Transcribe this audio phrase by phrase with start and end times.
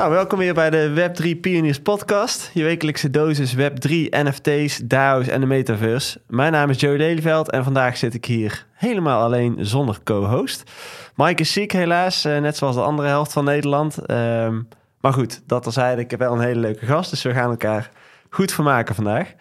[0.00, 2.50] Nou, welkom weer bij de Web3 Pioniers podcast.
[2.54, 6.20] Je wekelijkse dosis Web3, NFT's, DAO's en de metaverse.
[6.26, 10.70] Mijn naam is Joe Lelyveld en vandaag zit ik hier helemaal alleen zonder co-host.
[11.16, 13.98] Mike is ziek helaas, eh, net zoals de andere helft van Nederland.
[13.98, 14.60] Ehm,
[15.00, 16.00] maar goed, dat terzijde.
[16.00, 17.90] Ik heb wel een hele leuke gast, dus we gaan elkaar
[18.30, 19.34] goed vermaken vandaag.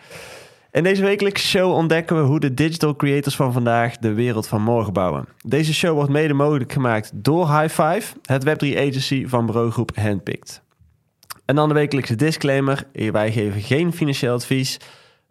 [0.80, 4.62] In deze wekelijkse show ontdekken we hoe de digital creators van vandaag de wereld van
[4.62, 5.26] morgen bouwen.
[5.46, 10.62] Deze show wordt mede mogelijk gemaakt door High Five, het Web3 agency van bureaugroep Handpicked.
[11.46, 14.80] En dan de wekelijkse disclaimer: wij geven geen financieel advies.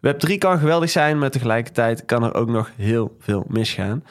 [0.07, 4.03] Web3 kan geweldig zijn, maar tegelijkertijd kan er ook nog heel veel misgaan.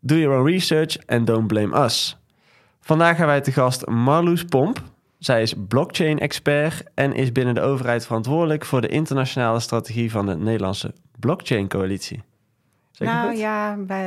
[0.00, 2.18] Do your own research and don't blame us.
[2.80, 4.82] Vandaag gaan wij te gast Marloes Pomp.
[5.18, 10.36] Zij is blockchain-expert en is binnen de overheid verantwoordelijk voor de internationale strategie van de
[10.36, 12.22] Nederlandse blockchain-coalitie.
[12.98, 14.04] Nou ja, bij,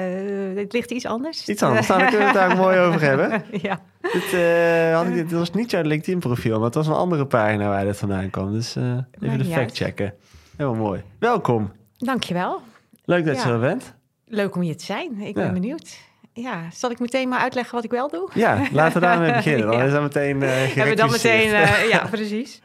[0.55, 1.47] het ligt iets anders.
[1.49, 3.43] Iets anders, daar kunnen we het daar mooi over hebben.
[3.51, 3.81] ja.
[4.01, 7.69] Dit, uh, had ik, dit was niet jouw LinkedIn-profiel, maar het was een andere pagina
[7.69, 8.51] waar dit vandaan kwam.
[8.51, 10.13] Dus uh, even de fact checken.
[10.57, 11.01] Heel mooi.
[11.19, 11.71] Welkom.
[11.97, 12.61] Dankjewel.
[13.05, 13.93] Leuk dat je er bent.
[14.25, 15.21] Leuk om hier te zijn.
[15.21, 15.97] Ik ben benieuwd.
[16.41, 18.29] Ja, zal ik meteen maar uitleggen wat ik wel doe?
[18.33, 19.67] Ja, laten we daarmee beginnen.
[19.67, 22.61] Dan is dat meteen uh, Hebben we dan meteen, uh, ja, precies.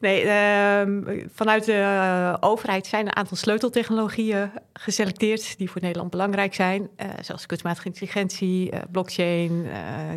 [0.00, 6.80] Nee, uh, vanuit de overheid zijn een aantal sleuteltechnologieën geselecteerd die voor Nederland belangrijk zijn.
[6.82, 9.66] Uh, zoals kunstmatige intelligentie, blockchain,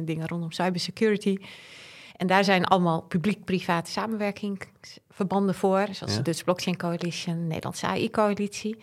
[0.02, 1.38] dingen rondom cybersecurity.
[2.18, 6.18] En daar zijn allemaal publiek-private samenwerkingsverbanden voor, zoals ja.
[6.18, 8.78] de Dutch Blockchain Coalition, Nederlandse AI-coalitie.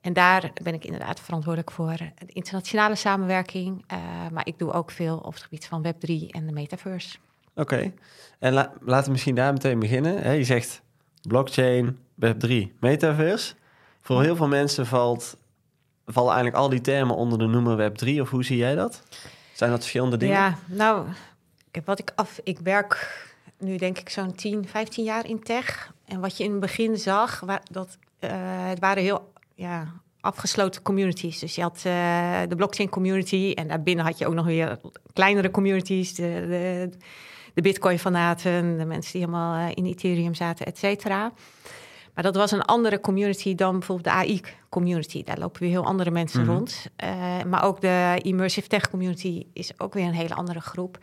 [0.00, 3.84] En daar ben ik inderdaad verantwoordelijk voor de internationale samenwerking.
[3.92, 3.98] Uh,
[4.32, 7.18] maar ik doe ook veel op het gebied van Web3 en de metaverse.
[7.54, 7.92] Oké,
[8.38, 10.36] en la laten we misschien daar meteen beginnen.
[10.36, 10.82] je zegt
[11.22, 13.54] blockchain, Web3, metaverse.
[14.02, 15.36] Voor heel veel mensen valt,
[16.06, 18.20] vallen eigenlijk al die termen onder de noemer Web3.
[18.20, 19.02] Of hoe zie jij dat?
[19.52, 20.36] Zijn dat verschillende dingen?
[20.36, 21.06] Ja, nou,
[21.84, 22.40] wat ik af...
[22.42, 23.26] Ik werk
[23.58, 25.92] nu denk ik zo'n 10, 15 jaar in tech.
[26.04, 28.30] En wat je in het begin zag, waar, dat, uh,
[28.68, 31.38] het waren heel ja, afgesloten communities.
[31.38, 34.78] Dus je had uh, de blockchain community en daarbinnen had je ook nog weer
[35.12, 36.14] kleinere communities.
[36.14, 36.90] De, de,
[37.54, 41.32] de Bitcoin-fanaten, de mensen die helemaal uh, in Ethereum zaten, et cetera.
[42.14, 45.24] Maar dat was een andere community dan bijvoorbeeld de AI-community.
[45.24, 46.56] Daar lopen weer heel andere mensen mm -hmm.
[46.56, 46.86] rond.
[47.04, 50.98] Uh, maar ook de immersive tech community is ook weer een hele andere groep.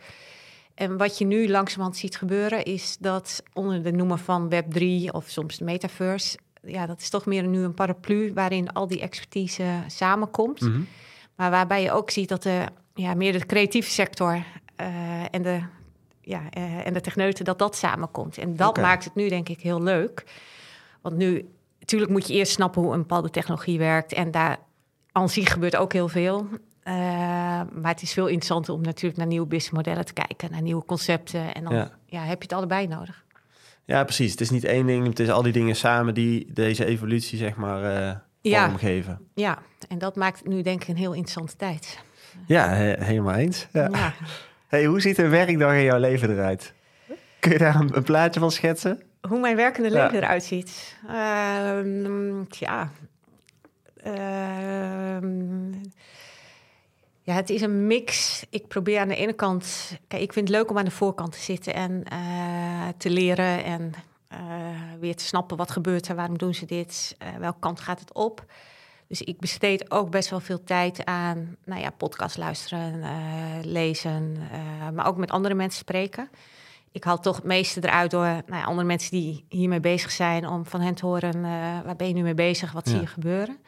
[0.74, 5.28] En wat je nu langzamerhand ziet gebeuren, is dat onder de noemer van Web3 of
[5.28, 9.64] soms de metaverse, ja, dat is toch meer nu een paraplu waarin al die expertise
[9.86, 10.60] samenkomt.
[10.60, 10.86] Mm -hmm.
[11.34, 14.32] Maar waarbij je ook ziet dat de, ja, meer de creatieve sector
[14.80, 15.60] uh, en de
[16.20, 18.38] ja, uh, en de techneuten, dat dat samenkomt.
[18.38, 18.84] En dat okay.
[18.84, 20.24] maakt het nu denk ik heel leuk.
[21.00, 24.12] Want nu, natuurlijk moet je eerst snappen hoe een bepaalde technologie werkt.
[24.12, 24.58] En daar
[25.12, 26.46] aan zich gebeurt ook heel veel.
[26.84, 26.94] Uh,
[27.72, 31.54] maar het is veel interessanter om natuurlijk naar nieuwe businessmodellen te kijken, naar nieuwe concepten.
[31.54, 31.90] En dan ja.
[32.06, 32.20] ja.
[32.20, 33.24] heb je het allebei nodig.
[33.86, 34.30] Ja, precies.
[34.30, 37.56] Het is niet één ding, het is al die dingen samen die deze evolutie, zeg
[37.56, 38.64] maar, uh, ja.
[38.64, 39.20] vormgeven.
[39.34, 39.58] Ja,
[39.88, 41.98] en dat maakt nu denk ik een heel interessante tijd.
[42.46, 43.66] Ja, he helemaal eens.
[43.72, 43.88] Ja.
[43.92, 44.14] ja.
[44.68, 46.74] Hey, hoe ziet een werkdag in jouw leven eruit?
[47.40, 49.02] Kun je daar een, een plaatje van schetsen?
[49.20, 50.20] Hoe mijn werkende leven ja.
[50.20, 50.96] eruit ziet?
[51.06, 51.78] Uh,
[52.48, 52.90] ja.
[54.06, 55.18] Uh,
[57.26, 58.44] ja, het is een mix.
[58.50, 59.96] Ik probeer aan de ene kant...
[60.08, 63.64] Kijk, ik vind het leuk om aan de voorkant te zitten en uh, te leren...
[63.64, 63.92] en
[64.32, 64.38] uh,
[65.00, 67.16] weer te snappen wat gebeurt er, waarom doen ze dit...
[67.22, 68.44] Uh, welke kant gaat het op...
[69.08, 73.04] Dus ik besteed ook best wel veel tijd aan nou ja, podcast luisteren,
[73.64, 74.36] lezen,
[74.94, 76.30] maar ook met andere mensen spreken.
[76.92, 80.48] Ik haal toch het meeste eruit door nou ja, andere mensen die hiermee bezig zijn,
[80.48, 81.42] om van hen te horen,
[81.84, 82.90] waar ben je nu mee bezig, wat ja.
[82.90, 83.58] zie je gebeuren.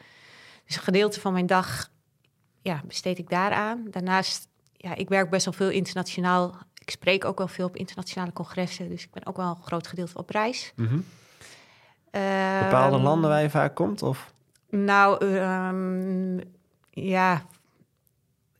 [0.65, 1.89] Dus een gedeelte van mijn dag
[2.69, 3.87] ja, besteed ik daaraan.
[3.91, 6.55] Daarnaast, ja, ik werk best wel veel internationaal.
[6.73, 9.87] Ik spreek ook wel veel op internationale congressen, dus ik ben ook wel een groot
[9.87, 10.73] gedeelte op reis.
[10.75, 11.05] Mm -hmm.
[12.63, 14.33] Bepaalde landen waar je vaak komt, of?
[14.69, 16.41] Nou, um,
[16.89, 17.41] ja,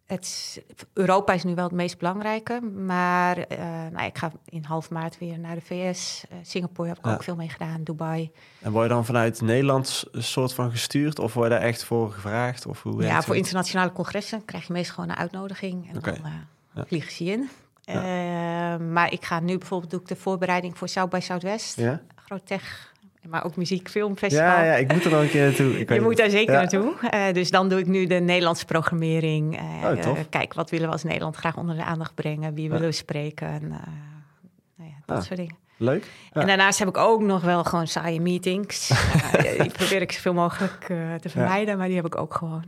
[0.09, 0.61] het,
[0.93, 2.61] Europa is nu wel het meest belangrijke.
[2.61, 3.57] Maar uh,
[3.91, 6.23] nou, ik ga in half maart weer naar de VS.
[6.31, 7.13] Uh, Singapore heb ik ja.
[7.13, 8.31] ook veel mee gedaan, Dubai.
[8.61, 11.19] En word je dan vanuit Nederland een soort van gestuurd?
[11.19, 12.65] Of word je daar echt voor gevraagd?
[12.65, 15.89] Of hoe ja, voor internationale congressen krijg je meestal gewoon een uitnodiging.
[15.89, 16.13] En okay.
[16.13, 16.37] dan uh,
[16.73, 16.85] ja.
[16.85, 17.49] vliegen ze je in.
[17.81, 18.77] Ja.
[18.77, 21.81] maar ik ga nu bijvoorbeeld doe ik de voorbereiding voor South by Southwest.
[22.15, 22.93] Groot tech
[23.29, 24.45] maar ook muziek, filmfestival.
[24.45, 25.79] Ja, ja, ik moet er nog een keer naartoe.
[25.79, 26.59] Ik je moet daar zeker ja.
[26.59, 26.93] naartoe.
[27.13, 29.61] Uh, dus dan doe ik nu de Nederlandse programmering.
[29.61, 32.53] Uh, oh, uh, kijk, wat willen we als Nederland graag onder de aandacht brengen?
[32.53, 33.47] Wie willen we spreken?
[33.47, 35.55] En, nou ja, dat ah, soort dingen.
[35.77, 36.05] Leuk.
[36.33, 36.41] Ja.
[36.41, 38.87] En daarnaast heb ik ook nog wel gewoon saaie meetings.
[39.61, 40.85] die probeer ik zoveel mogelijk
[41.21, 42.63] te vermijden, maar die heb ik ook gewoon.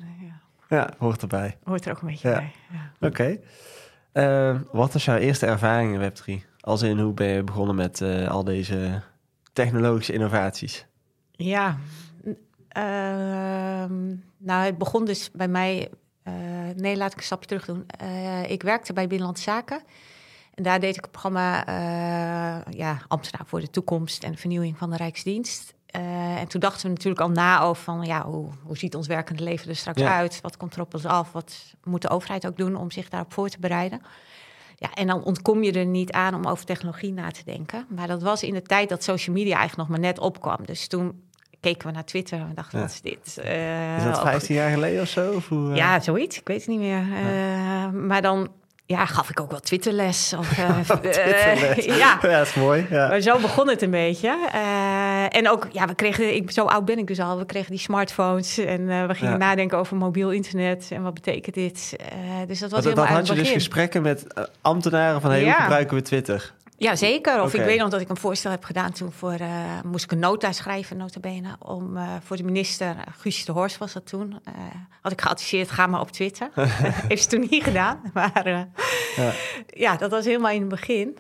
[0.70, 0.90] ja.
[0.98, 1.58] hoort erbij.
[1.64, 2.52] Hoort er ook een beetje bij.
[3.00, 3.40] Oké.
[4.14, 4.64] Okay.
[4.72, 6.50] wat was jouw eerste ervaring in Web3?
[6.62, 9.02] Als in, hoe ben je begonnen met eh, al deze
[9.54, 10.86] technologische innovaties?
[11.32, 11.78] Ja,
[12.68, 15.90] ehm, nou, het begon dus bij mij.
[16.24, 16.34] eh,
[16.76, 17.84] nee, laat ik een stapje terug doen.
[17.88, 19.82] Eh, ik werkte bij Binnenlandse Zaken.
[20.54, 24.90] En daar deed ik het programma eh, ja, Ambtenaar voor de Toekomst en Vernieuwing van
[24.90, 25.74] de Rijksdienst.
[25.86, 29.44] En toen dachten we natuurlijk al na over van, ja, hoe, hoe ziet ons werkende
[29.44, 30.16] leven er straks Ja.
[30.18, 30.42] uit?
[30.42, 31.32] Wat komt er op ons af?
[31.32, 34.02] Wat moet de overheid ook doen om zich daarop voor te bereiden?
[34.82, 37.86] Ja, en dan ontkom je er niet aan om over technologie na te denken.
[37.90, 40.58] Maar dat was in de tijd dat social media eigenlijk nog maar net opkwam.
[40.66, 41.22] Dus toen
[41.60, 42.86] keken we naar Twitter en we dachten, Ja.
[42.86, 43.38] wat is dit?
[43.38, 45.32] Eh, Is dat of- 15 jaar geleden of zo?
[45.34, 45.76] Of hoe, eh?
[45.76, 46.40] ja, zoiets.
[46.40, 47.06] Ik weet het niet meer.
[47.14, 48.50] Eh, maar dan
[48.92, 50.34] ja, gaf ik ook wel Twitterles.
[50.38, 51.86] Of, eh, Twitterles.
[51.86, 52.86] eh, ja, ja, dat is mooi.
[52.90, 53.08] Ja.
[53.08, 54.48] maar zo begon het een beetje.
[54.52, 57.72] Eh, en ook, ja, we kregen, ik, zo oud ben ik dus al, we kregen
[57.72, 59.38] die smartphones en we gingen Ja.
[59.38, 61.96] nadenken over mobiel internet en wat betekent dit.
[62.48, 64.26] Dus dat was Want helemaal dan had je dus gesprekken met
[64.62, 66.54] ambtenaren van, hey, hoe gebruiken we Twitter?
[66.82, 67.42] Ja, zeker.
[67.42, 69.32] Of ik weet nog dat ik een voorstel heb gedaan toen voor...
[69.34, 69.48] eh,
[69.86, 73.78] moest ik een nota schrijven, nota bene, om eh, voor de minister, Guusje de Horst
[73.78, 74.54] was dat toen, eh,
[75.02, 76.50] had ik geadviseerd, ga maar op Twitter.
[77.08, 78.62] Heeft ze toen niet gedaan, maar eh,
[79.16, 79.32] Ja.
[79.68, 79.96] ja.
[79.96, 81.18] dat was helemaal in het begin.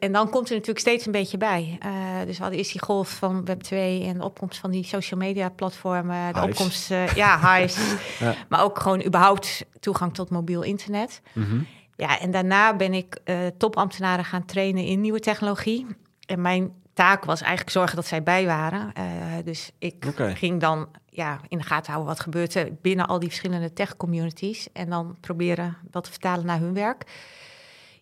[0.00, 1.76] En dan komt er natuurlijk steeds een beetje bij.
[1.80, 1.90] Eh,
[2.26, 5.48] dus we hadden eerst die golf van Web2 en de opkomst van die social media
[5.48, 6.32] platformen.
[6.32, 6.50] De Hives.
[6.58, 7.76] opkomst, eh, ja, Hives.
[8.18, 8.34] Ja.
[8.48, 11.20] Maar ook gewoon überhaupt toegang tot mobiel internet.
[11.32, 11.60] Mhm.
[12.00, 15.86] Ja, en daarna ben ik eh, topambtenaren gaan trainen in nieuwe technologie.
[16.26, 18.92] En mijn taak was eigenlijk zorgen dat zij bij waren.
[18.94, 19.04] Eh,
[19.44, 23.28] dus ik ging dan ja, in de gaten houden wat gebeurt er binnen al die
[23.28, 24.72] verschillende tech-communities.
[24.72, 27.04] En dan proberen dat te vertalen naar hun werk.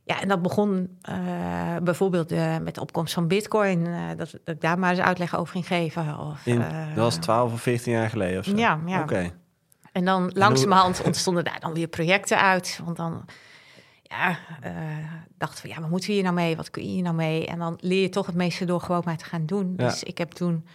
[0.05, 2.31] Ja, en dat begon eh, bijvoorbeeld
[2.63, 3.85] met de opkomst van Bitcoin.
[4.17, 6.19] dat, dat ik daar maar eens uitleg over ging geven.
[6.19, 6.59] Of, In,
[6.95, 8.57] dat was 12 of 14 jaar geleden of zo?
[8.57, 9.03] Ja, ja.
[9.03, 9.33] Oké.
[9.93, 12.81] En dan langzamerhand ontstonden daar dan weer projecten uit.
[12.85, 13.25] Want dan
[14.09, 14.73] ja, eh
[15.39, 16.57] dachten we, ja, wat moeten we hier nou mee?
[16.57, 17.47] Wat kun je hier nou mee?
[17.47, 19.75] En dan leer je toch het meeste door gewoon maar te gaan doen.
[19.77, 19.85] Ja.
[19.85, 20.67] Dus ik heb toen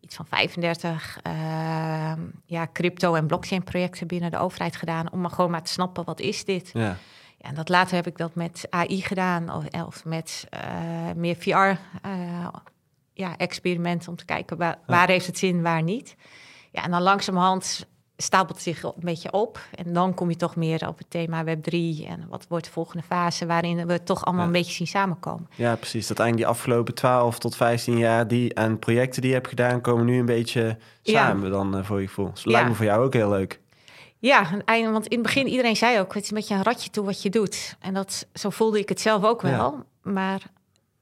[0.00, 2.12] iets van 35 eh,
[2.44, 5.12] ja, crypto- en blockchain projecten binnen de overheid gedaan...
[5.12, 6.70] om maar gewoon maar te snappen, wat is dit?
[6.72, 6.96] Ja.
[7.38, 10.60] Ja, en dat later heb ik dat met AI gedaan of, of met eh,
[11.14, 11.50] meer VR
[12.02, 12.48] eh,
[13.12, 16.16] ja, experimenten om te kijken waar, waar heeft het zin, waar niet.
[16.70, 17.86] Ja, en dan langzamerhand
[18.16, 19.60] stapelt zich een beetje op.
[19.74, 21.70] En dan kom je toch meer op het thema Web3
[22.06, 24.46] en wat wordt de volgende fase waarin we toch allemaal Ja.
[24.46, 25.48] een beetje zien samenkomen.
[25.54, 26.06] ja, precies.
[26.06, 29.80] Dat eigenlijk die afgelopen 12 tot 15 jaar die aan projecten die je hebt gedaan...
[29.80, 31.26] komen nu een beetje Ja.
[31.26, 32.30] samen dan eh, voor je gevoel.
[32.34, 32.50] Dus Ja.
[32.50, 33.60] lijkt me voor jou ook heel leuk.
[34.18, 36.90] Ja, en want in het begin iedereen zei ook, het is een beetje een ratje
[36.90, 37.76] toe wat je doet.
[37.80, 39.82] En dat, zo voelde ik het zelf ook wel.
[40.02, 40.42] Maar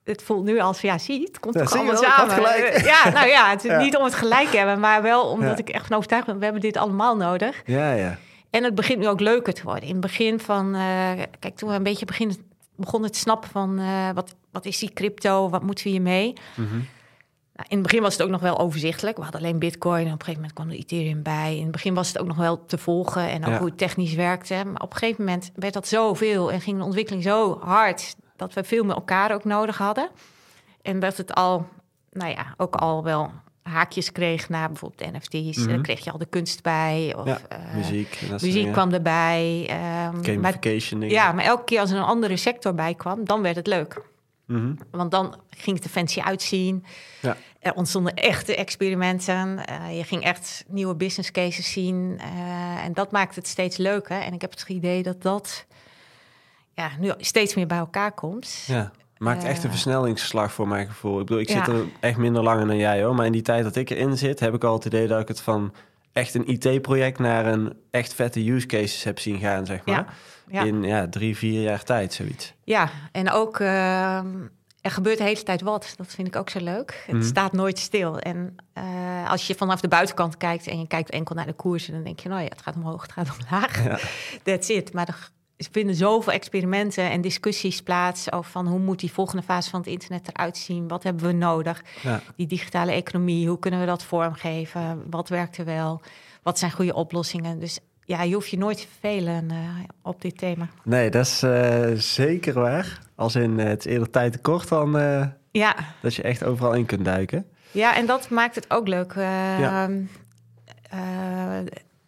[0.04, 2.34] het voelt nu als, ja, zie je, het komt Ja, toch allemaal samen.
[2.34, 2.84] gelijk.
[2.84, 3.80] Ja, nou ja, het is Ja.
[3.80, 6.44] niet om het gelijk te hebben, maar wel omdat ik echt van overtuigd ben, we
[6.44, 7.62] hebben dit allemaal nodig.
[7.66, 8.18] Ja, ja.
[8.50, 9.82] En het begint nu ook leuker te worden.
[9.82, 10.80] In het begin van, eh,
[11.38, 12.46] kijk, toen we een beetje begin,
[12.76, 16.32] begonnen te snappen van, eh, wat, wat is die crypto, wat moeten we hiermee?
[17.56, 19.16] Nou, in het begin was het ook nog wel overzichtelijk.
[19.16, 21.56] We hadden alleen Bitcoin en op een gegeven moment kwam er Ethereum bij.
[21.56, 23.58] In het begin was het ook nog wel te volgen en ook Ja.
[23.58, 24.54] hoe het technisch werkte.
[24.54, 28.52] Maar op een gegeven moment werd dat zoveel en ging de ontwikkeling zo hard dat
[28.54, 30.08] we veel meer elkaar ook nodig hadden.
[30.82, 31.68] En dat het al,
[32.10, 33.30] nou ja, ook al wel
[33.62, 35.58] haakjes kreeg naar bijvoorbeeld de NFT's.
[35.58, 35.68] Mhm.
[35.68, 37.14] Dan kreeg je al de kunst bij.
[37.16, 38.18] Of, Ja, eh, muziek.
[38.20, 39.66] en dat soort muziek kwam erbij.
[39.68, 43.56] maar, Gamification ja, maar elke keer als er een andere sector bij kwam, dan werd
[43.56, 44.02] het leuk.
[44.46, 44.74] Mhm.
[44.90, 46.84] Want dan ging het er fancy uitzien.
[47.20, 47.36] Ja.
[47.60, 49.66] Er ontstonden echte experimenten.
[49.66, 52.18] Eh, je ging echt nieuwe business cases zien.
[52.20, 54.20] eh, en dat maakt het steeds leuker.
[54.20, 55.64] En ik heb het idee dat dat
[56.74, 58.64] ja, nu steeds meer bij elkaar komt.
[58.66, 59.70] Ja, maakt echt een Eh.
[59.70, 61.20] versnellingsslag voor mijn gevoel.
[61.20, 61.72] Ik bedoel, ik zit Ja.
[61.72, 63.14] er echt minder langer dan jij hoor.
[63.14, 65.28] Maar in die tijd dat ik erin zit, heb ik al het idee dat ik
[65.28, 65.72] het van
[66.12, 69.94] echt een IT-project naar een echt vette use cases heb zien gaan, zeg maar.
[69.94, 70.06] Ja,
[70.48, 70.62] ja.
[70.68, 72.54] In ja, drie, vier jaar tijd, zoiets.
[72.64, 74.26] Ja, en ook ehm,
[74.80, 75.94] er gebeurt de hele tijd wat.
[75.96, 77.02] Dat vind ik ook zo leuk.
[77.06, 77.24] Het Mhm.
[77.24, 78.18] staat nooit stil.
[78.18, 81.92] En eh, als je vanaf de buitenkant kijkt en je kijkt enkel naar de koersen,
[81.92, 83.82] dan denk je, nou ja, het gaat omhoog, het gaat omlaag.
[84.42, 84.92] That's it.
[84.92, 89.42] Maar er er vinden zoveel experimenten en discussies plaats over van hoe moet die volgende
[89.42, 90.88] fase van het internet eruit zien?
[90.88, 91.82] Wat hebben we nodig?
[92.02, 92.20] Ja.
[92.36, 95.02] Die digitale economie, hoe kunnen we dat vormgeven?
[95.10, 96.00] Wat werkt er wel?
[96.42, 97.58] Wat zijn goede oplossingen?
[97.60, 99.56] Dus ja, je hoeft je nooit te vervelen eh,
[100.02, 100.68] op dit thema.
[100.84, 103.00] Nee, dat is eh, zeker waar.
[103.14, 104.90] Als in eh, het is eerder tijd tekort dan
[105.50, 107.46] Ja, dat je echt overal in kunt duiken.
[107.70, 109.12] Ja, en dat maakt het ook leuk.
[109.12, 109.88] Eh, Ja.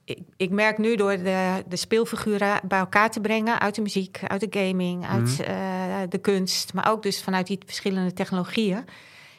[0.06, 4.20] Ik, ik merk nu door de, de speelfiguren bij elkaar te brengen uit de muziek,
[4.26, 5.50] uit de gaming, uit Mhm.
[5.50, 8.84] eh, de kunst, maar ook dus vanuit die verschillende technologieën.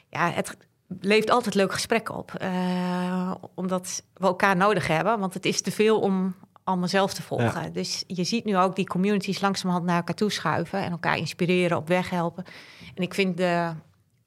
[0.10, 0.58] Ja, het
[1.00, 5.20] levert altijd leuk gesprek op, eh, omdat we elkaar nodig hebben.
[5.20, 7.74] Want het is te veel om allemaal zelf te volgen.
[7.74, 11.78] Dus je ziet nu ook die communities langzamerhand naar elkaar toe schuiven en elkaar inspireren,
[11.78, 12.44] op weg helpen.
[12.96, 13.72] En ik vind de,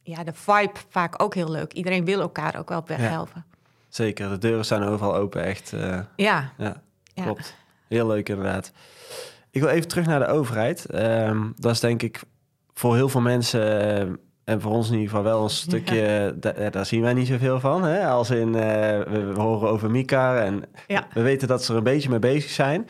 [0.03, 1.73] ja, de vibe vaak ook heel leuk.
[1.73, 3.45] Iedereen wil elkaar ook wel op weg helpen.
[3.91, 5.73] Zeker, de deuren staan overal open, echt.
[5.73, 6.53] Uh, ja.
[6.59, 6.83] ja.
[7.15, 7.57] Klopt.
[7.89, 8.73] Heel leuk inderdaad.
[9.51, 10.87] Ik wil even terug naar de overheid.
[10.87, 12.23] Ehm, dat is denk ik
[12.75, 14.13] voor heel veel mensen eh,
[14.45, 16.35] en voor ons in ieder geval wel een stukje,
[16.71, 17.83] daar zien wij niet zoveel van.
[17.85, 18.07] Hè?
[18.07, 21.07] Als in, uh, we, horen over Mika en ja.
[21.13, 22.89] we weten dat ze er een beetje mee bezig zijn.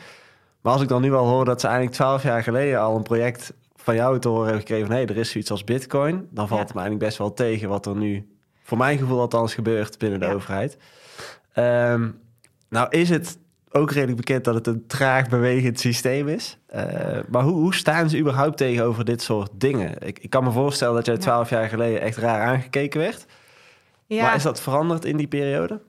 [0.61, 3.03] Maar als ik dan nu al hoor dat ze eigenlijk twaalf jaar geleden al een
[3.03, 6.27] project van jou te horen hebben gekregen van hé, hey, er is zoiets als bitcoin,
[6.31, 8.30] dan valt het me eigenlijk best wel tegen wat er nu,
[8.71, 10.77] voor mijn gevoel althans, gebeurt binnen de overheid.
[11.53, 12.09] Ehm,
[12.69, 13.37] nou is het
[13.71, 16.57] ook redelijk bekend dat het een traag bewegend systeem is.
[16.75, 16.83] Uh,
[17.29, 20.07] maar hoe, hoe, staan ze überhaupt tegenover dit soort dingen?
[20.07, 23.25] Ik, ik kan me voorstellen dat jij twaalf jaar geleden echt raar aangekeken werd.
[24.05, 24.23] Ja.
[24.23, 25.81] Maar is dat veranderd in die periode?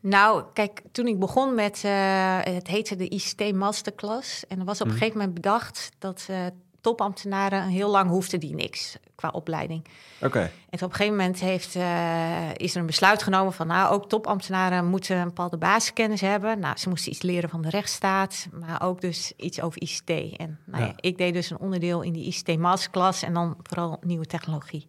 [0.00, 4.46] Nou, kijk, toen ik begon met, uh, het heette de ICT Masterclass.
[4.46, 4.98] En er was op een mhm.
[4.98, 6.36] gegeven moment bedacht dat uh,
[6.80, 9.84] topambtenaren heel lang hoefden die niks qua opleiding.
[10.20, 10.40] Oké.
[10.40, 14.08] En op een gegeven moment heeft, uh, is er een besluit genomen van, nou, ook
[14.08, 16.58] topambtenaren moeten een bepaalde basiskennis hebben.
[16.58, 20.36] Nou, ze moesten iets leren van de rechtsstaat, maar ook dus iets over ICT.
[20.36, 20.92] En nou ja.
[20.96, 24.86] ik deed dus een onderdeel in die ICT masterclass en dan vooral nieuwe technologie.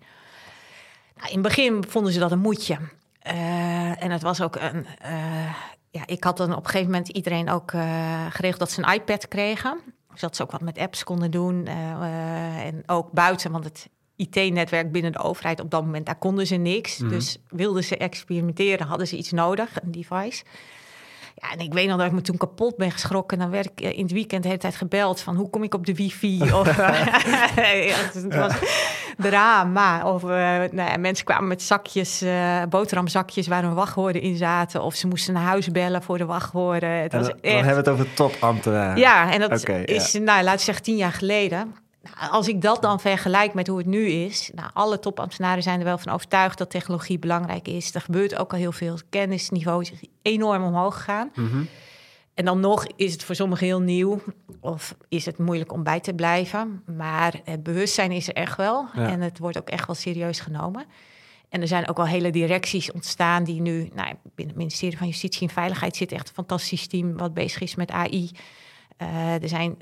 [1.15, 2.77] Nou, in het begin vonden ze dat een moedje.
[3.27, 4.87] Uh, en het was ook een.
[5.05, 5.53] Uh,
[5.91, 7.71] ja, ik had dan op een gegeven moment iedereen ook
[8.29, 9.79] geregeld dat ze een iPad kregen.
[10.17, 11.65] Zodat ze ook wat met apps konden doen.
[11.67, 16.55] en ook buiten, want het IT-netwerk binnen de overheid op dat moment, daar konden ze
[16.55, 16.97] niks.
[16.97, 17.09] Mhm.
[17.09, 20.43] Dus wilden ze experimenteren, hadden ze iets nodig, een device.
[21.41, 23.39] Ja, en ik weet nog dat ik me toen kapot ben geschrokken.
[23.39, 25.73] Dan werd ik eh, in het weekend de hele tijd gebeld van hoe kom ik
[25.73, 26.41] op de wifi?
[26.59, 28.53] Of, ja, het was
[29.17, 30.13] drama.
[30.13, 34.81] Of uh, nou ja, mensen kwamen met zakjes, uh, boterhamzakjes waar een wachtwoorden in zaten.
[34.81, 36.89] Of ze moesten naar huis bellen voor de wachtwoorden.
[36.89, 37.55] Het was dan, echt...
[37.55, 38.97] dan hebben we het over topambtenaren.
[38.97, 41.75] Ja, en dat is, nou, laat ik zeggen, tien jaar geleden.
[42.19, 45.79] Nou, als ik dat dan vergelijk met hoe het nu is, nou, alle topambtenaren zijn
[45.79, 47.95] er wel van overtuigd dat technologie belangrijk is.
[47.95, 48.97] Er gebeurt ook al heel veel.
[49.09, 51.31] Kennisniveau is enorm omhoog gegaan.
[51.35, 51.63] Mhm.
[52.33, 54.21] En dan nog is het voor sommigen heel nieuw
[54.59, 56.83] of is het moeilijk om bij te blijven.
[56.97, 60.85] Maar het bewustzijn is er echt wel en het wordt ook echt wel serieus genomen.
[61.49, 65.07] En er zijn ook wel hele directies ontstaan die nu, nou, binnen het ministerie van
[65.07, 68.31] Justitie en Veiligheid zit echt een fantastisch team wat bezig is met AI.
[69.01, 69.77] Uh, er zijn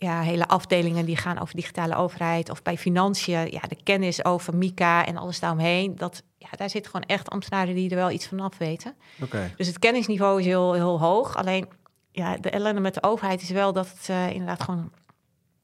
[0.00, 3.50] ja, hele afdelingen die gaan over digitale overheid of bij financiën.
[3.50, 5.96] Ja, de kennis over Mika en alles daaromheen.
[5.96, 8.96] Dat, ja, daar zitten gewoon echt ambtenaren die er wel iets van af weten.
[9.22, 9.54] Okay.
[9.56, 11.36] Dus het kennisniveau is heel, heel hoog.
[11.36, 11.68] Alleen
[12.12, 14.92] ja, de ellende met de overheid is wel dat het uh, inderdaad gewoon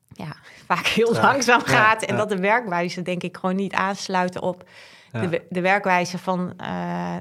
[0.08, 0.36] ja,
[0.66, 2.02] vaak heel langzaam gaat.
[2.02, 4.64] en dat de werkwijze denk ik gewoon niet aansluiten op
[5.20, 6.66] de, de, werkwijze van, uh,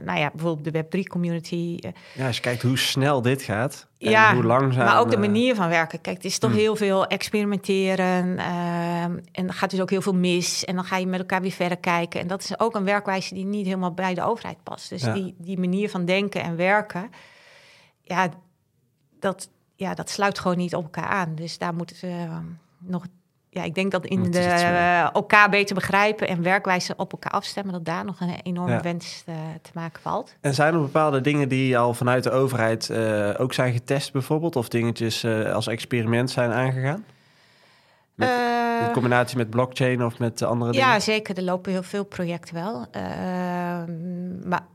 [0.03, 1.77] nou ja, bijvoorbeeld de Web3-community.
[1.79, 1.91] Eh.
[2.13, 4.85] ja, als je kijkt hoe snel dit gaat en ja, hoe langzaam...
[4.85, 6.01] maar ook de eh, manier van werken.
[6.01, 6.59] Kijk, het is toch hmm.
[6.59, 8.37] heel veel experimenteren
[9.31, 10.65] en er gaat dus ook heel veel mis.
[10.65, 12.19] En dan ga je met elkaar weer verder kijken.
[12.19, 14.89] En dat is ook een werkwijze die niet helemaal bij de overheid past.
[14.89, 17.09] Dus die, die manier van denken en werken,
[18.01, 18.29] ja,
[19.19, 21.35] dat, ja, dat sluit gewoon niet op elkaar aan.
[21.35, 22.37] Dus daar moet uh,
[22.79, 23.05] nog
[23.53, 27.73] ja, ik denk dat in de, uh, elkaar beter begrijpen en werkwijze op elkaar afstemmen,
[27.73, 30.35] dat daar nog een enorme wens uh, te maken valt.
[30.41, 34.55] En zijn er bepaalde dingen die al vanuit de overheid uh, ook zijn getest, bijvoorbeeld,
[34.55, 37.05] of dingetjes als experiment zijn aangegaan?
[38.15, 38.29] Met,
[38.87, 40.87] in combinatie met blockchain of met andere dingen?
[40.87, 41.37] Ja, zeker.
[41.37, 42.85] Er lopen heel veel projecten wel.
[42.91, 44.65] Ehm, maar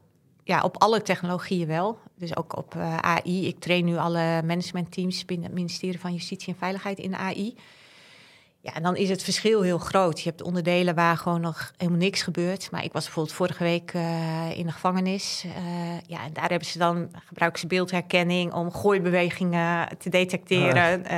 [0.44, 1.99] ja, op alle technologieën wel.
[2.16, 3.47] Dus ook op AI.
[3.47, 7.54] Ik train nu alle managementteams binnen het ministerie van Justitie en Veiligheid in AI.
[8.68, 10.20] Ja, en dan is het verschil heel groot.
[10.20, 12.70] Je hebt onderdelen waar gewoon nog helemaal niks gebeurt.
[12.70, 15.44] Maar ik was bijvoorbeeld vorige week uh, in de gevangenis.
[15.46, 15.52] Uh,
[16.06, 21.00] ja, en daar hebben ze dan gebruiken ze beeldherkenning om gooibewegingen te detecteren.
[21.00, 21.10] Uh,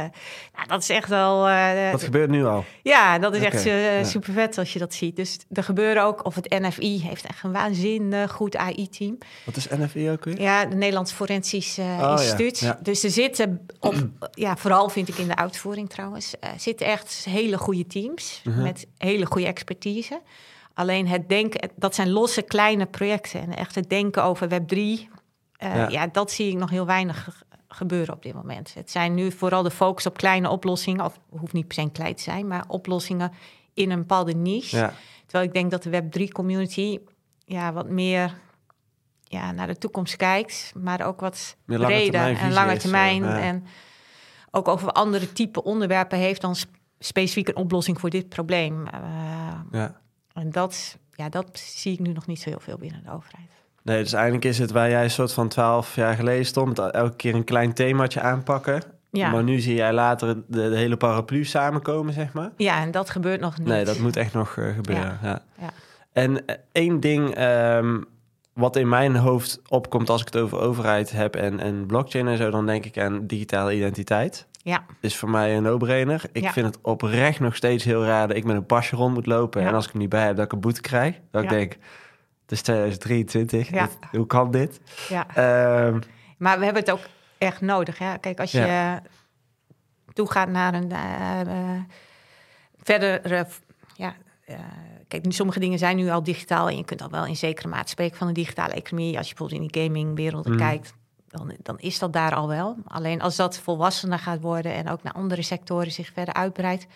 [0.55, 1.45] nou, dat is echt wel.
[1.91, 2.65] dat gebeurt nu al.
[2.83, 3.61] Ja, dat is echt
[4.09, 5.17] super vet als je dat ziet.
[5.17, 9.19] Dus er gebeuren ook, of het NFI heeft echt een waanzinnig goed AI-team.
[9.45, 10.41] Wat is NFI ook weer?
[10.41, 12.59] Ja, de Nederlands Forensisch oh, Instituut.
[12.59, 12.79] Ja.
[12.83, 13.95] Dus er zitten op,
[14.31, 18.63] ja, vooral vind ik in de uitvoering trouwens, zitten echt hele goede teams mhm.
[18.63, 20.21] met hele goede expertise.
[20.75, 23.41] Alleen het denken, dat zijn losse kleine projecten.
[23.41, 25.07] En echt het denken over Web3, uh,
[25.59, 25.89] ja.
[25.89, 26.07] ja.
[26.07, 28.75] dat zie ik nog heel weinig gebeuren op dit moment.
[28.75, 32.15] Het zijn nu vooral de focus op kleine oplossingen, of hoeft niet per se klein
[32.15, 33.33] te zijn, maar oplossingen
[33.75, 34.77] in een bepaalde niche.
[34.77, 34.95] Ja.
[35.27, 36.99] Terwijl ik denk dat de Web3-community
[37.45, 38.35] ja, wat meer
[39.23, 43.25] ja, naar de toekomst kijkt, maar ook wat breder en lange termijn.
[43.25, 43.67] Eh, en
[44.51, 46.57] ook over andere type onderwerpen heeft dan
[47.05, 48.81] specifiek een oplossing voor dit probleem.
[48.81, 48.91] Uh,
[49.71, 50.01] ja.
[50.33, 53.49] En dat, ja, dat zie ik nu nog niet zo heel veel binnen de overheid.
[53.83, 56.79] Nee, dus eigenlijk is het waar jij een soort van twaalf jaar geleden stond...
[56.79, 58.83] elke keer een klein themaatje aanpakken.
[59.11, 59.31] Ja.
[59.31, 62.51] Maar nu zie jij later de, de hele paraplu samenkomen, zeg maar.
[62.57, 63.67] Ja, en dat gebeurt nog niet.
[63.67, 65.19] Nee, dat moet echt nog eh, gebeuren.
[65.23, 65.43] Ja.
[65.59, 65.71] Ja.
[66.13, 68.01] En eh, één ding ehm,
[68.53, 72.37] wat in mijn hoofd opkomt als ik het over overheid heb en, en blockchain en
[72.37, 74.47] zo, dan denk ik aan digitale identiteit.
[74.63, 76.23] Ja, Is voor mij een no-brainer.
[76.33, 76.53] Ik Ja.
[76.53, 79.63] vind het oprecht nog steeds heel raar dat ik met een pasje rond moet lopen.
[79.63, 79.69] Ja.
[79.69, 81.21] En als ik hem niet bij heb, dat ik een boete krijg.
[81.31, 81.73] Dat ik denk,
[82.43, 83.71] het is 2023.
[83.71, 83.87] Ja.
[83.87, 84.81] dit- hoe kan dit?
[85.09, 85.27] ja.
[85.35, 85.99] Ehm,
[86.39, 87.01] Maar we hebben het ook
[87.39, 87.99] echt nodig.
[87.99, 88.19] Hè?
[88.19, 88.99] Kijk, als je
[90.13, 91.81] toegaat naar een eh, eh,
[92.83, 93.47] verdere...
[93.97, 94.15] ja,
[94.45, 94.59] eh,
[95.09, 96.69] kijk, sommige dingen zijn nu al digitaal...
[96.69, 99.17] en je kunt al wel in zekere mate spreken van een digitale economie.
[99.19, 100.57] Als je bijvoorbeeld in die gamingwereld Mhm.
[100.59, 100.95] kijkt...
[101.31, 102.77] Dan, dan is dat daar al wel.
[102.85, 104.75] Alleen als dat volwassener gaat worden...
[104.75, 106.87] en ook naar andere sectoren zich verder uitbreidt...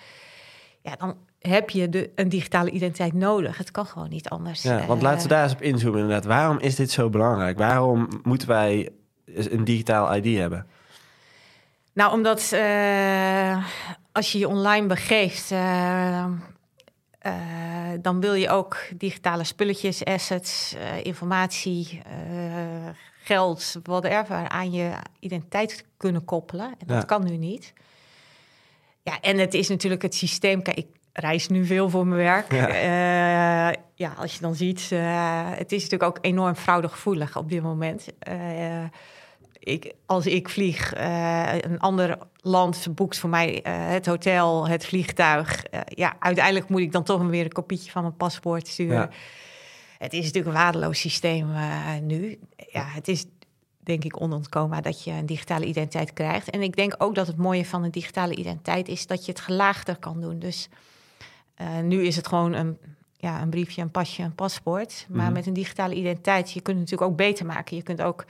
[0.82, 3.58] ja, dan heb je de, een digitale identiteit nodig.
[3.58, 4.62] Het kan gewoon niet anders.
[4.62, 6.24] ja, want Eh, laten we daar eens op inzoomen inderdaad.
[6.24, 7.58] Waarom is dit zo belangrijk?
[7.58, 8.90] Waarom moeten wij
[9.34, 10.66] een digitaal ID hebben?
[11.92, 13.64] Nou, omdat eh,
[14.12, 16.24] als je je online begeeft, eh,
[18.00, 22.02] dan wil je ook digitale spulletjes, assets, informatie,
[23.24, 24.90] geld, whatever, aan je
[25.20, 26.66] identiteit kunnen koppelen.
[26.78, 27.02] En dat Ja.
[27.02, 27.72] kan nu niet.
[29.02, 30.62] Ja, en het is natuurlijk het systeem.
[30.62, 32.52] Kijk, ik reis nu veel voor mijn werk.
[32.52, 32.68] Ja.
[32.74, 37.62] Ja, ja als je dan ziet, eh, het is natuurlijk ook enorm fraudegevoelig op dit
[37.62, 38.06] moment.
[38.18, 38.84] Eh,
[39.58, 44.86] ik, als ik vlieg, eh, een ander land boekt voor mij eh, het hotel, het
[44.86, 45.64] vliegtuig.
[45.64, 48.96] Eh, ja, uiteindelijk moet ik dan toch weer een kopietje van mijn paspoort sturen.
[48.96, 49.10] Ja.
[50.04, 52.38] Het is natuurlijk een waardeloos systeem eh, nu.
[52.72, 53.24] Ja, het is
[53.78, 56.50] denk ik onontkoombaar dat je een digitale identiteit krijgt.
[56.50, 59.40] En ik denk ook dat het mooie van een digitale identiteit is dat je het
[59.40, 60.38] gelaagder kan doen.
[60.38, 60.68] Dus
[61.54, 62.78] eh, nu is het gewoon een,
[63.16, 65.06] ja, een briefje, een pasje, een paspoort.
[65.08, 65.32] Maar Mhm.
[65.32, 67.76] met een digitale identiteit, je kunt het natuurlijk ook beter maken.
[67.76, 68.24] Je kunt ook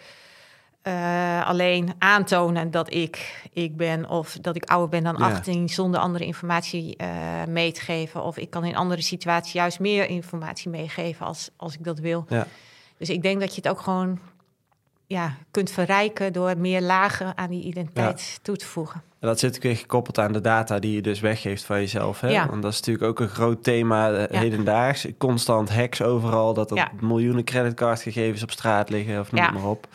[0.85, 5.25] eh, alleen aantonen dat ik ik ben of dat ik ouder ben dan Ja.
[5.25, 7.09] 18 zonder andere informatie eh,
[7.49, 8.23] mee te geven.
[8.23, 12.25] Of ik kan in andere situaties juist meer informatie meegeven als, als ik dat wil.
[12.29, 12.47] Ja.
[12.99, 14.19] Dus ik denk dat je het ook gewoon
[15.07, 19.03] ja, kunt verrijken door meer lagen aan die identiteit toe te voegen.
[19.21, 22.21] En dat zit ook weer gekoppeld aan de data die je dus weggeeft van jezelf.
[22.21, 22.29] Hè?
[22.29, 22.49] Ja.
[22.49, 24.39] Want dat is natuurlijk ook een groot thema eh, Ja.
[24.41, 25.07] hedendaags.
[25.19, 26.91] Constant hacks overal, dat er Ja.
[27.01, 29.87] miljoenen creditcardgegevens op straat liggen of noem maar op.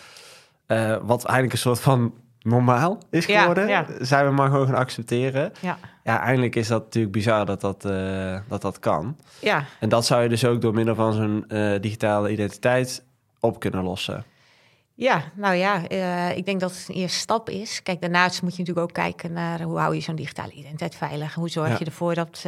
[0.70, 3.68] Eh, wat eigenlijk een soort van normaal is geworden.
[3.68, 3.86] ja.
[4.00, 5.52] Zijn we maar gewoon gaan accepteren.
[5.62, 9.18] Ja, Ja, eindelijk is dat natuurlijk bizar dat dat, eh, dat, dat kan.
[9.42, 9.66] ja.
[9.80, 13.04] En dat zou je dus ook door middel van zo'n eh, digitale identiteit
[13.40, 14.24] op kunnen lossen.
[14.94, 15.90] Ja, nou ja,
[16.34, 17.84] ik denk dat het een eerste stap is.
[17.84, 21.34] Kijk, daarnaast moet je natuurlijk ook kijken naar hoe hou je zo'n digitale identiteit veilig.
[21.34, 21.76] Hoe zorg Ja.
[21.80, 22.46] je ervoor dat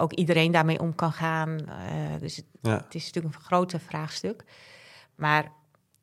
[0.00, 1.58] ook iedereen daarmee om kan gaan.
[2.20, 2.70] Dus het, Ja.
[2.86, 4.44] het is natuurlijk een groter vraagstuk.
[5.14, 5.44] Maar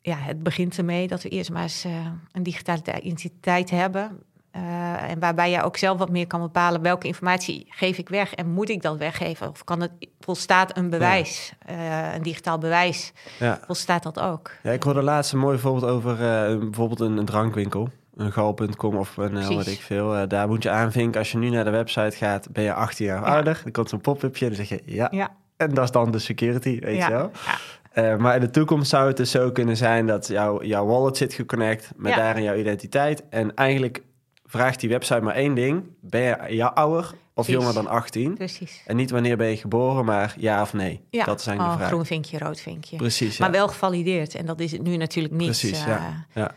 [0.01, 1.91] ja, het begint ermee dat we eerst maar eens eh,
[2.31, 4.19] een digitale identiteit hebben.
[4.51, 8.33] Eh, en waarbij je ook zelf wat meer kan bepalen welke informatie geef ik weg
[8.33, 9.49] en moet ik dat weggeven?
[9.49, 13.59] Of kan het volstaat een bewijs, eh, een digitaal bewijs, Ja.
[13.65, 14.51] volstaat dat ook?
[14.63, 16.15] Ja, ik hoorde laatst een mooi voorbeeld over
[16.59, 17.89] bijvoorbeeld een, een drankwinkel.
[18.15, 20.27] Een gal.com of een weet ik veel.
[20.27, 21.19] Daar moet je aanvinken.
[21.19, 23.33] Als je nu naar de website gaat, ben je 18 jaar Ja.
[23.33, 23.59] ouder.
[23.63, 25.07] Dan komt zo'n pop-upje en dan zeg je ja.
[25.11, 27.31] Ja, En dat is dan de security, weet ja, je wel.
[27.91, 31.17] Eh, maar in de toekomst zou het dus zo kunnen zijn dat jouw, jouw wallet
[31.17, 32.17] zit geconnect met Ja.
[32.17, 33.23] daarin jouw identiteit.
[33.29, 34.01] En eigenlijk
[34.45, 35.83] vraagt die website maar één ding.
[36.01, 37.53] Ben je ja, ouder of Precies.
[37.53, 38.33] jonger dan 18?
[38.33, 38.83] precies.
[38.85, 41.01] En niet wanneer ben je geboren, maar ja of nee.
[41.09, 41.87] Ja, Dat is eigenlijk oh, de vraag.
[41.87, 42.95] groen vinkje, rood vinkje.
[42.97, 43.43] Precies, ja.
[43.43, 44.35] Maar wel gevalideerd.
[44.35, 45.45] En dat is het nu natuurlijk niet.
[45.45, 46.25] Precies, eh, ja.
[46.33, 46.51] ja.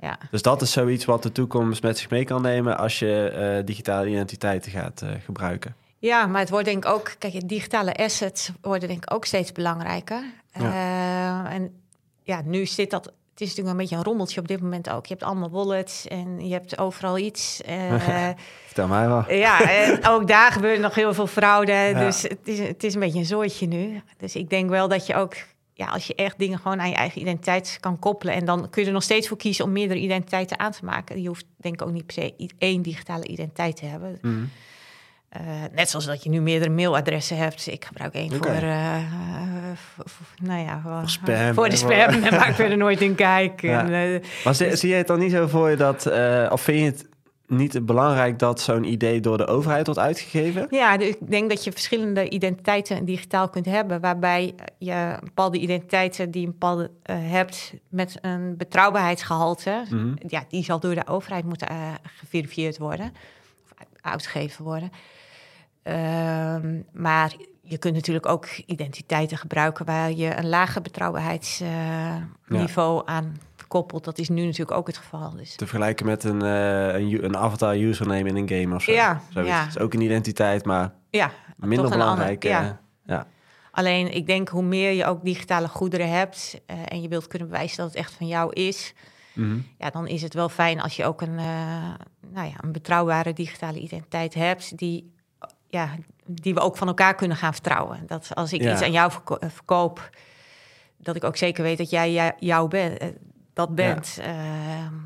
[0.00, 0.18] ja.
[0.30, 3.64] Dus dat is zoiets wat de toekomst met zich mee kan nemen als je eh,
[3.66, 5.74] digitale identiteiten gaat gebruiken.
[6.06, 7.14] Ja, maar het wordt denk ik ook...
[7.18, 10.22] Kijk, digitale assets worden denk ik ook steeds belangrijker.
[10.52, 11.80] Eh, en
[12.22, 13.04] ja, nu zit dat...
[13.04, 15.06] Het is natuurlijk een beetje een rommeltje op dit moment ook.
[15.06, 17.62] Je hebt allemaal wallets en je hebt overal iets.
[17.62, 17.94] Eh,
[18.66, 19.32] Vertel mij wel.
[19.32, 21.92] ja, en ook daar gebeurt nog heel veel fraude.
[21.94, 24.02] Dus het is, het is een beetje een zooitje nu.
[24.16, 25.34] Dus ik denk wel dat je ook...
[25.72, 28.34] Ja, als je echt dingen gewoon aan je eigen identiteit kan koppelen...
[28.34, 31.22] en dan kun je er nog steeds voor kiezen om meerdere identiteiten aan te maken.
[31.22, 34.18] Je hoeft denk ik ook niet per se één digitale identiteit te hebben.
[34.22, 34.44] Mhm.
[35.40, 37.66] Eh, net zoals dat je nu meerdere mailadressen hebt.
[37.66, 39.02] Ik gebruik één voor, eh, eh,
[39.74, 41.90] voor, voor- nou ja, voor, spam voor de spam.
[41.90, 43.60] En waar ik verder nooit in kijk.
[43.60, 43.80] Ja.
[43.90, 46.06] En, eh, Maar zie, zie je het dan niet zo voor je dat,
[46.52, 47.08] of vind je het
[47.48, 50.66] niet belangrijk dat zo'n idee door de overheid wordt uitgegeven?
[50.70, 56.30] Ja, dus ik denk dat je verschillende identiteiten digitaal kunt hebben, waarbij je bepaalde identiteiten
[56.30, 60.14] die een bepaalde hebt met een betrouwbaarheidsgehalte, Mhm.
[60.28, 61.76] ja, die zal door de overheid moeten eh,
[62.16, 63.06] geverifieerd worden
[63.64, 64.90] of uit- uitgegeven worden.
[65.86, 73.36] Ehm, maar je kunt natuurlijk ook identiteiten gebruiken waar je een lager betrouwbaarheidsniveau aan
[73.68, 74.04] koppelt.
[74.04, 75.36] Dat is nu natuurlijk ook het geval.
[75.36, 75.56] Dus.
[75.56, 78.92] Te vergelijken met een, uh, een, een, avatar username in een game of zo.
[78.92, 79.60] Ja, ja.
[79.60, 82.44] Dat is ook een identiteit, maar ja, minder belangrijk.
[82.44, 82.80] Ander, ja.
[83.06, 83.26] ja.
[83.70, 87.48] Alleen ik denk hoe meer je ook digitale goederen hebt uh, en je wilt kunnen
[87.48, 88.94] bewijzen dat het echt van jou is,
[89.32, 89.66] mm -hmm.
[89.78, 91.94] ja, dan is het wel fijn als je ook een, uh,
[92.32, 95.14] nou ja, een betrouwbare digitale identiteit hebt die,
[95.76, 95.88] ja,
[96.26, 97.98] die we ook van elkaar kunnen gaan vertrouwen.
[98.06, 98.72] Dat als ik Ja.
[98.72, 100.10] iets aan jou verko- eh, verkoop,
[100.96, 102.98] dat ik ook zeker weet dat jij jou bent.
[102.98, 103.08] eh,
[103.52, 104.18] dat bent.
[104.22, 104.34] Ehm,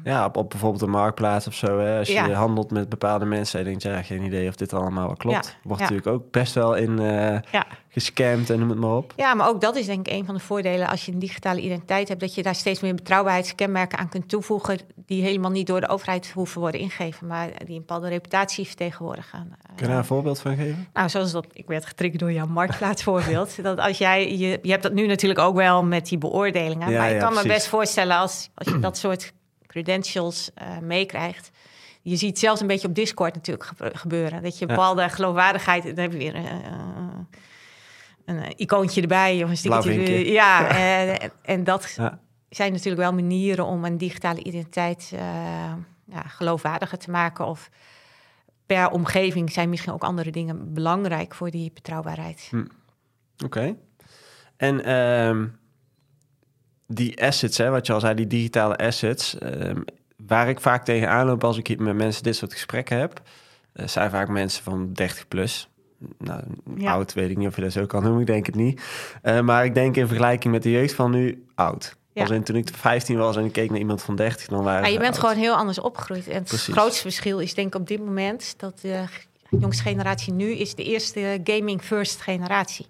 [0.05, 1.79] Ja, op, op bijvoorbeeld een marktplaats of zo.
[1.79, 1.99] Hè.
[1.99, 2.31] Als je Ja.
[2.33, 5.47] handelt met bepaalde mensen en je denkt, ja, geen idee of dit allemaal wel klopt.
[5.47, 5.89] Ja, Wordt ja.
[5.91, 7.67] natuurlijk ook best wel in eh, ja.
[7.93, 9.13] Gescamd en noem het maar op.
[9.17, 11.61] Ja, maar ook dat is denk ik een van de voordelen als je een digitale
[11.61, 15.81] identiteit hebt, dat je daar steeds meer betrouwbaarheidskenmerken aan kunt toevoegen, die helemaal niet door
[15.81, 19.53] de overheid hoeven worden ingegeven, maar die een bepaalde reputatie vertegenwoordigen.
[19.67, 20.89] Kun je daar een voorbeeld van geven?
[20.93, 23.63] Nou, zoals dat, ik werd getriggerd door jouw marktplaatsvoorbeeld.
[23.63, 26.91] dat als jij, je, je hebt dat nu natuurlijk ook wel met die beoordelingen.
[26.91, 29.33] Ja, maar ik ja, kan me best voorstellen als, als je dat soort
[29.67, 31.51] credentials eh, meekrijgt.
[32.03, 34.43] Je ziet zelfs een beetje op Discord natuurlijk gebe- gebeuren.
[34.43, 34.75] Dat je Ja.
[34.75, 36.43] bepaalde geloofwaardigheid, dan heb je weer eh,
[38.31, 40.31] een eh, icoontje erbij of een stickertje.
[40.33, 42.21] Ja, eh, en dat Ja.
[42.49, 45.21] zijn natuurlijk wel manieren om een digitale identiteit eh,
[46.07, 47.47] ja, geloofwaardiger te maken.
[47.47, 47.71] Of
[48.67, 52.51] per omgeving zijn misschien ook andere dingen belangrijk voor die betrouwbaarheid.
[53.45, 53.77] Oké.
[54.57, 55.47] En ehm,
[56.87, 59.81] die assets, hè, wat je al zei, die digitale assets, ehm,
[60.27, 63.23] waar ik vaak tegen aanloop als ik hier met mensen dit soort gesprekken heb,
[63.73, 65.69] eh, zijn vaak mensen van 30 plus.
[66.19, 66.43] Nou,
[66.77, 66.93] Ja.
[66.93, 68.83] oud weet ik niet of je dat zo kan noemen, ik denk het niet.
[69.23, 71.97] Eh, maar ik denk in vergelijking met de jeugd van nu, oud.
[72.13, 72.23] Ja.
[72.23, 74.81] Als in, toen ik 15 was en ik keek naar iemand van 30, dan waren
[74.81, 75.19] Maar je bent oud.
[75.19, 76.29] gewoon heel anders opgegroeid.
[76.29, 76.75] En het Precies.
[76.75, 79.05] grootste verschil is denk ik op dit moment dat de
[79.51, 82.87] jongste generatie nu is de eerste gaming first generatie.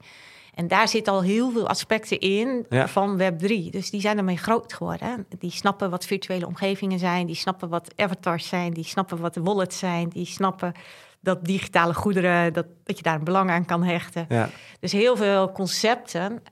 [0.55, 2.89] En daar zit al heel veel aspecten in Ja.
[2.89, 3.71] van Web3.
[3.71, 5.27] Dus die zijn ermee groot geworden.
[5.39, 7.27] Die snappen wat virtuele omgevingen zijn.
[7.27, 8.73] Die snappen wat avatars zijn.
[8.73, 10.09] Die snappen wat wallets zijn.
[10.09, 10.73] Die snappen
[11.21, 14.27] dat digitale goederen, dat, dat je daar een belang aan kan hechten.
[14.29, 14.49] Ja,
[14.81, 16.43] Dus heel veel concepten,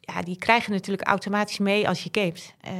[0.00, 2.54] ja, die krijg je natuurlijk automatisch mee als je gamet.
[2.60, 2.72] Eh,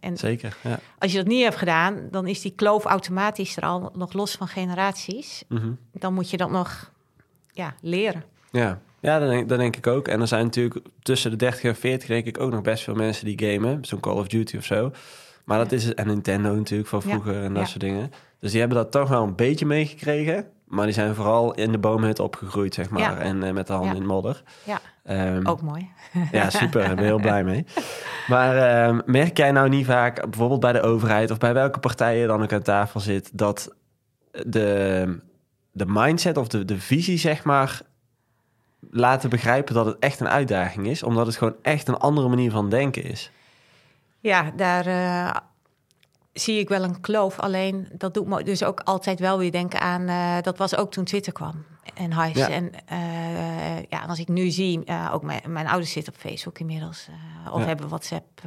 [0.00, 0.56] en zeker.
[0.62, 0.78] Ja.
[0.98, 4.32] als je dat niet hebt gedaan, dan is die kloof automatisch er al nog los
[4.34, 5.44] van generaties.
[5.48, 5.70] Mhm.
[5.92, 6.90] Dan moet je dat nog
[7.52, 8.24] ja, leren.
[8.50, 10.08] Ja, ja dat, denk, dat denk ik ook.
[10.08, 12.94] En er zijn natuurlijk tussen de 30 en 40 denk ik ook nog best veel
[12.94, 13.84] mensen die gamen.
[13.84, 14.92] Zo'n Call of Duty of zo.
[15.44, 15.76] Maar dat Ja.
[15.76, 15.94] is...
[15.94, 17.68] En Nintendo natuurlijk van Ja, vroeger en dat ja.
[17.68, 18.12] soort dingen.
[18.40, 20.46] Dus die hebben dat toch wel een beetje meegekregen.
[20.72, 23.00] Maar die zijn vooral in de boomhut opgegroeid, zeg maar.
[23.00, 23.16] Ja.
[23.18, 24.00] En eh, met de handen Ja.
[24.00, 24.42] in modder.
[24.64, 25.90] Ja, Ehm, ook mooi.
[26.32, 26.80] Ja, super.
[26.80, 27.66] Daar ben ik heel blij mee.
[28.28, 31.30] Maar ehm, merk jij nou niet vaak, bijvoorbeeld bij de overheid...
[31.30, 33.30] of bij welke partij je dan ook aan tafel zit...
[33.38, 33.74] dat
[34.46, 35.18] de,
[35.72, 37.80] de mindset of de, de visie, zeg maar...
[38.90, 41.02] laten begrijpen dat het echt een uitdaging is...
[41.02, 43.30] omdat het gewoon echt een andere manier van denken is.
[44.20, 45.36] Ja, daar eh,
[46.32, 47.38] zie ik wel een kloof.
[47.40, 50.08] Alleen dat doet me dus ook altijd wel weer denken aan.
[50.08, 51.64] eh, dat was ook toen Twitter kwam
[51.94, 52.46] en Hives.
[52.46, 52.48] Ja.
[52.50, 56.58] En eh, ja, als ik nu zie, eh, ook mijn, mijn ouders zitten op Facebook
[56.58, 57.08] inmiddels.
[57.52, 57.66] of Ja.
[57.66, 58.40] hebben WhatsApp.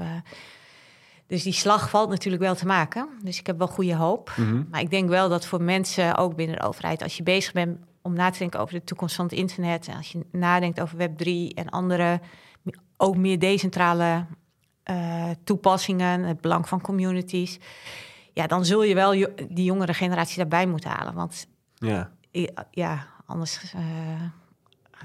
[1.28, 3.10] dus die slag valt natuurlijk wel te maken.
[3.24, 4.32] Dus ik heb wel goede hoop.
[4.36, 4.64] Mhm.
[4.70, 7.78] Maar ik denk wel dat voor mensen, ook binnen de overheid, als je bezig bent
[8.02, 10.98] om na te denken over de toekomst van het internet, en als je nadenkt over
[10.98, 12.20] Web3 en andere,
[12.98, 14.26] ook meer decentrale
[14.86, 17.60] eh, toepassingen, het belang van communities,
[18.34, 21.14] ja, dan zul je wel jo- die jongere generatie daarbij moeten halen.
[21.14, 22.10] Want Ja.
[22.72, 23.82] ja, anders eh,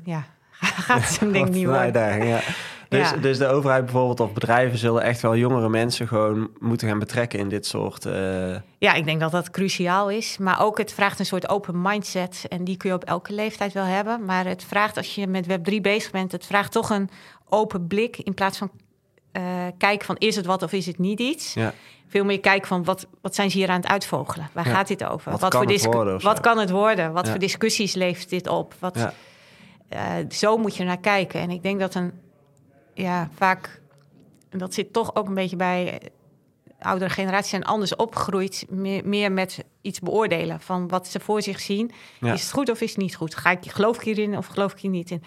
[0.05, 0.25] ja,
[0.87, 2.27] gaat het zo'n ding Wat niet een worden.
[2.27, 2.41] ja.
[2.91, 3.17] Dus, Ja.
[3.17, 4.79] dus de overheid bijvoorbeeld of bedrijven...
[4.79, 7.39] zullen echt wel jongere mensen gewoon moeten gaan betrekken...
[7.39, 8.07] in dit soort...
[8.07, 10.39] eh, Ja, ik denk dat dat cruciaal is.
[10.39, 12.45] Maar ook het vraagt een soort open mindset.
[12.49, 14.25] En die kun je op elke leeftijd wel hebben.
[14.25, 17.11] Maar het vraagt, als je met Web3 bezig bent, het vraagt toch een
[17.49, 18.17] open blik.
[18.17, 18.71] In plaats van
[19.33, 19.43] eh,
[19.79, 21.55] kijken van is het wat of is het niet iets.
[21.55, 21.75] ja.
[22.09, 24.51] Veel meer kijken van wat, wat zijn ze hier aan het uitvogelen?
[24.53, 24.75] Waar Ja.
[24.75, 25.31] gaat dit over?
[25.31, 27.13] Wat kan voor het worden Wat kan het worden?
[27.13, 27.31] Wat Ja.
[27.31, 28.75] voor discussies levert dit op?
[28.79, 29.13] Wat,
[29.89, 31.41] eh, zo moet je naar kijken.
[31.41, 32.13] En ik denk dat een,
[32.95, 33.81] ja, vaak,
[34.49, 36.09] en dat zit toch ook een beetje bij eh,
[36.81, 41.61] oudere generaties zijn anders opgegroeid, meer, meer met iets beoordelen van wat ze voor zich
[41.61, 41.91] zien.
[42.21, 42.33] Ja.
[42.33, 43.35] Is het goed of is het niet goed?
[43.35, 45.23] Ga ik, geloof ik hierin of geloof ik hier niet in?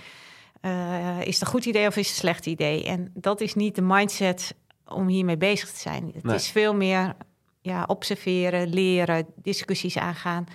[0.64, 2.84] Eh, is het een goed idee of is het een slecht idee?
[2.86, 4.56] En dat is niet de mindset
[4.88, 6.12] om hiermee bezig te zijn.
[6.14, 6.36] Het Nee.
[6.36, 7.14] is veel meer
[7.62, 10.46] ja, observeren, leren, discussies aangaan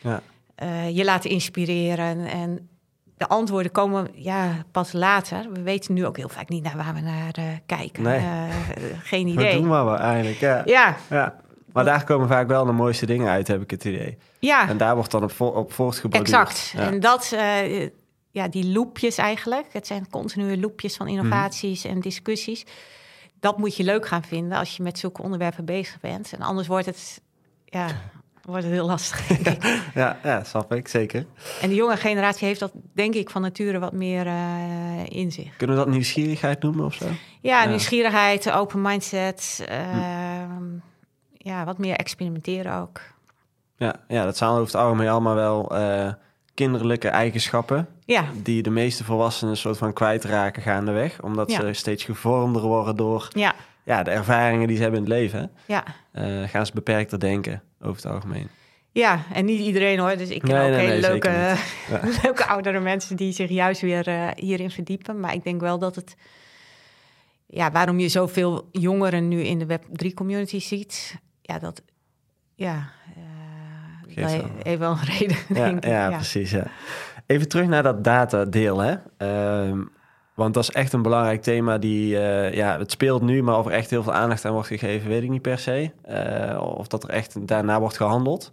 [0.00, 0.20] Ja.
[0.54, 2.26] eh, je laten inspireren.
[2.26, 2.68] En
[3.16, 5.46] de antwoorden komen ja, pas later.
[5.52, 8.02] We weten nu ook heel vaak niet naar waar we naar eh, kijken.
[8.02, 8.20] Nee.
[9.02, 9.52] Geen idee.
[9.54, 10.62] doen we wel eigenlijk, ja.
[10.64, 11.36] Ja, ja.
[11.72, 14.18] Maar daar komen vaak wel de mooiste dingen uit, heb ik het idee.
[14.38, 16.72] ja En daar wordt dan op, op exact.
[16.76, 16.80] Ja.
[16.86, 17.36] En dat,
[18.38, 19.66] ja, die loopjes eigenlijk.
[19.72, 22.64] Het zijn continue loopjes van innovaties en discussies.
[23.40, 26.32] Dat moet je leuk gaan vinden als je met zulke onderwerpen bezig bent.
[26.32, 27.20] En anders wordt het,
[27.64, 27.86] ja,
[28.42, 29.26] wordt het heel lastig.
[29.94, 31.26] Ja, ja, snap ik, zeker.
[31.60, 35.56] En de jonge generatie heeft dat, denk ik, van nature wat meer eh, in zich.
[35.56, 37.06] Kunnen we dat nieuwsgierigheid noemen of zo?
[37.40, 37.68] Ja, Ja.
[37.68, 39.64] nieuwsgierigheid, open mindset.
[39.68, 40.64] ehm,
[41.36, 43.00] Ja, wat meer experimenteren ook.
[43.76, 46.12] Ja, ja dat het algemeen allemaal wel eh,
[46.58, 47.88] kinderlijke eigenschappen...
[48.04, 51.22] Ja, die de meeste volwassenen soort van kwijtraken gaandeweg.
[51.22, 51.60] Omdat Ja.
[51.60, 55.50] ze steeds gevormder worden door ja, ja, de ervaringen die ze hebben in het leven.
[55.66, 55.84] ja.
[56.12, 58.48] eh, gaan ze beperkter denken over het algemeen.
[58.92, 60.16] Ja, en niet iedereen hoor.
[60.16, 61.54] Dus ik ken Nee, ook nee, hele nee, leuke,
[62.22, 65.20] leuke oudere mensen die zich juist weer eh, hierin verdiepen.
[65.20, 66.16] Maar ik denk wel dat het.
[67.46, 71.16] Ja, waarom je zoveel jongeren nu in de Web3 community ziet.
[71.42, 71.82] Ja, dat.
[72.54, 72.90] Ja.
[73.16, 73.22] eh
[74.18, 74.62] Geeft dat wel.
[74.62, 75.36] heeft wel een reden.
[75.48, 75.90] Ja, denk ik.
[75.90, 76.50] ja, precies.
[76.50, 76.64] Ja.
[77.26, 78.78] Even terug naar dat datadeel.
[78.78, 78.94] Hè?
[79.16, 79.80] Ehm,
[80.34, 81.78] want dat is echt een belangrijk thema.
[81.78, 84.68] Die, eh, ja, het speelt nu, maar of er echt heel veel aandacht aan wordt
[84.68, 85.90] gegeven, weet ik niet per se.
[86.02, 88.50] Eh, of dat er echt daarna wordt gehandeld.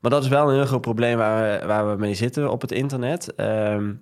[0.00, 2.60] Maar dat is wel een heel groot probleem waar we, waar we mee zitten op
[2.60, 3.34] het internet.
[3.34, 3.92] Ehm,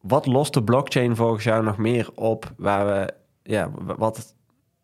[0.00, 4.34] wat lost de blockchain volgens jou nog meer op waar we, ja, wat het,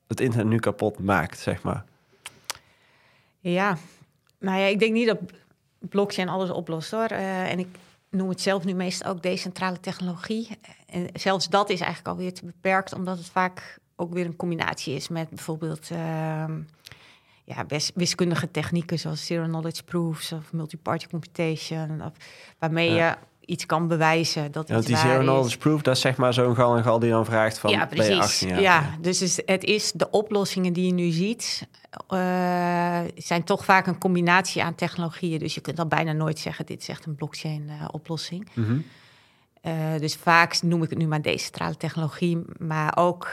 [0.07, 1.85] het internet nu kapot maakt, zeg maar?
[3.40, 3.76] Ja,
[4.38, 5.18] nou ja, ik denk niet dat
[5.78, 7.06] blockchain alles oplost hoor.
[7.06, 7.68] Eh, en ik
[8.10, 10.48] noem het zelf nu meestal ook decentrale technologie.
[10.86, 14.94] En zelfs dat is eigenlijk alweer te beperkt, omdat het vaak ook weer een combinatie
[14.94, 16.60] is met bijvoorbeeld ehm,
[17.44, 22.12] ja, wis- wiskundige technieken zoals zero knowledge proofs of multi-party computation, of,
[22.58, 23.08] waarmee Ja.
[23.08, 26.32] je iets kan bewijzen dat Ja, want die zero knowledge proof, dat is zeg maar
[26.35, 28.18] zo'n gal en gal die dan vraagt van, ja, precies.
[28.18, 28.61] 18 jaar?
[28.61, 31.66] Ja, dus is- het is de oplossingen die je nu ziet,
[32.09, 35.38] eh, zijn toch vaak een combinatie aan technologieën.
[35.38, 38.48] Dus je kunt al bijna nooit zeggen, dit is echt een blockchain-oplossing.
[38.54, 38.78] Mhm.
[39.61, 43.28] Eh, dus vaak noem ik het nu maar decentrale technologie, maar ook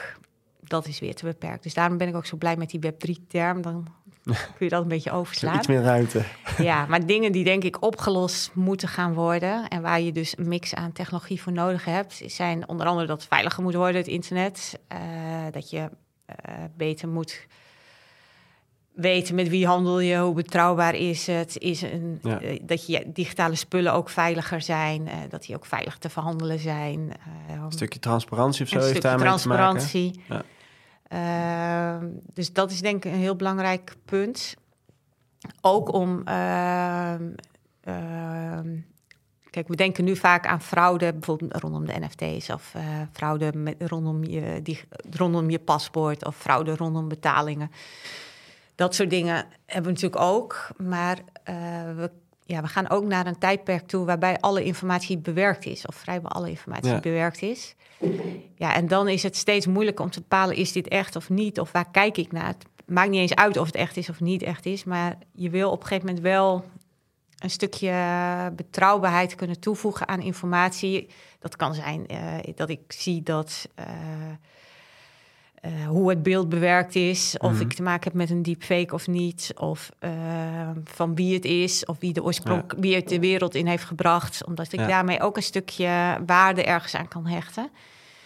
[0.60, 1.64] dat is weer te beperkt.
[1.64, 3.62] Dus daarom ben ik ook zo blij met die Web3-term.
[3.62, 3.88] Dan
[4.24, 5.56] kun je dat een beetje overslaan.
[5.58, 6.24] Iets meer ruimte.
[6.58, 9.68] Ja, maar dingen die denk ik opgelost moeten gaan worden...
[9.68, 12.22] en waar je dus een mix aan technologie voor nodig hebt...
[12.26, 14.80] zijn onder andere dat het veiliger moet worden, het internet.
[14.88, 15.00] eh,
[15.52, 15.90] dat je
[16.26, 17.48] eh, beter moet
[18.94, 21.58] weten met wie handel je, hoe betrouwbaar is het.
[21.58, 22.42] Is een, Ja.
[22.42, 25.10] eh, dat je digitale spullen ook veiliger zijn.
[25.30, 27.12] dat die ook veilig te verhandelen zijn.
[27.50, 29.64] Een stukje transparantie of zo heeft daarmee te maken.
[29.64, 30.22] transparantie.
[30.30, 30.42] Ja.
[31.14, 34.56] Ehm, dus dat is denk ik een heel belangrijk punt.
[35.62, 36.22] Ook om.
[36.26, 37.30] ehm,
[37.82, 38.78] ehm,
[39.50, 43.76] kijk, we denken nu vaak aan fraude, bijvoorbeeld rondom de NFT's of eh, fraude met,
[43.80, 47.72] rondom, je, die, rondom je paspoort of fraude rondom betalingen.
[48.76, 50.68] Dat soort dingen hebben we natuurlijk ook.
[50.78, 51.56] Maar eh,
[51.96, 52.12] we,
[52.46, 56.32] ja, we gaan ook naar een tijdperk toe waarbij alle informatie bewerkt is, of vrijwel
[56.32, 57.00] alle informatie Ja.
[57.00, 57.76] bewerkt is.
[58.56, 61.60] Ja, en dan is het steeds moeilijker om te bepalen: is dit echt of niet?
[61.60, 62.48] Of waar kijk ik naar?
[62.48, 65.50] Het maakt niet eens uit of het echt is of niet echt is, maar je
[65.50, 66.66] wil op een gegeven moment wel
[67.40, 67.94] een stukje
[68.56, 71.08] betrouwbaarheid kunnen toevoegen aan informatie.
[71.40, 73.68] Dat kan zijn eh, dat ik zie dat.
[73.76, 73.86] eh,
[75.64, 77.62] eh, hoe het beeld bewerkt is, of Mhm.
[77.62, 80.12] ik te maken heb met een deepfake of niet, of eh,
[80.84, 84.46] van wie het is, of wie de oorsprong, wie het de wereld in heeft gebracht,
[84.46, 84.88] omdat ik Ja.
[84.88, 87.70] daarmee ook een stukje waarde ergens aan kan hechten.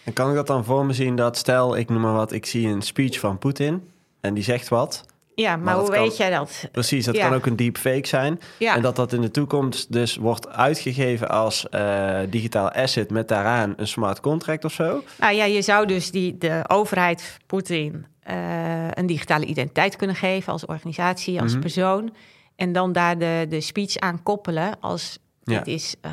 [0.04, 2.46] En kan ik dat dan voor me zien dat, stel, ik noem maar wat, ik
[2.46, 5.04] zie een speech van Poetin en die zegt wat.
[5.42, 6.68] Ja, maar, hoe kan- weet jij dat?
[6.72, 7.26] Precies, dat Ja.
[7.28, 8.40] kan ook een deepfake zijn.
[8.58, 13.28] Ja, En dat dat in de toekomst dus wordt uitgegeven als eh, digitaal asset met
[13.28, 15.02] daaraan een smart contract of zo.
[15.18, 20.52] nou ja, je zou dus die, de overheid, Poetin, eh, een digitale identiteit kunnen geven
[20.52, 21.60] als organisatie, als Mhm.
[21.60, 22.14] persoon.
[22.56, 25.58] En dan daar de, de speech aan koppelen als Ja.
[25.58, 26.12] dit is eh,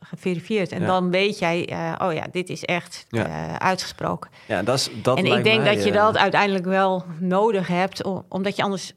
[0.00, 0.72] geverifieerd.
[0.72, 0.86] En Ja.
[0.86, 4.30] dan weet jij, eh, oh ja, dit is echt eh, uitgesproken.
[4.46, 8.02] Ja, dat is dat en ik denk mij, dat je dat uiteindelijk wel nodig hebt,
[8.28, 8.92] omdat je anders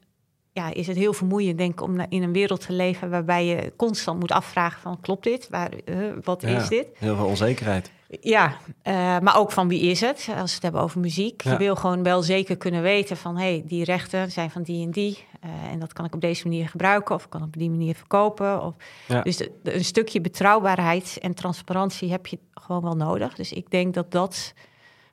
[0.52, 3.72] ja, is het heel vermoeiend, denk ik, om in een wereld te leven waarbij je
[3.76, 5.48] constant moet afvragen van klopt dit?
[5.50, 6.86] Waar, eh, wat ja, is dit?
[6.94, 7.90] Heel veel onzekerheid.
[8.20, 10.16] Ja, eh, maar ook van wie is het?
[10.36, 11.42] Als we het hebben over muziek.
[11.42, 11.50] Ja.
[11.52, 13.36] Je wil gewoon wel zeker kunnen weten van...
[13.36, 15.18] hé, hey, die rechten zijn van die en die.
[15.40, 17.14] eh, en dat kan ik op deze manier gebruiken...
[17.14, 18.62] of ik kan op die manier verkopen.
[18.62, 18.74] Of...
[19.08, 19.22] Ja.
[19.22, 23.34] Dus de- de- een stukje betrouwbaarheid en transparantie heb je gewoon wel nodig.
[23.34, 24.54] Dus ik denk dat dat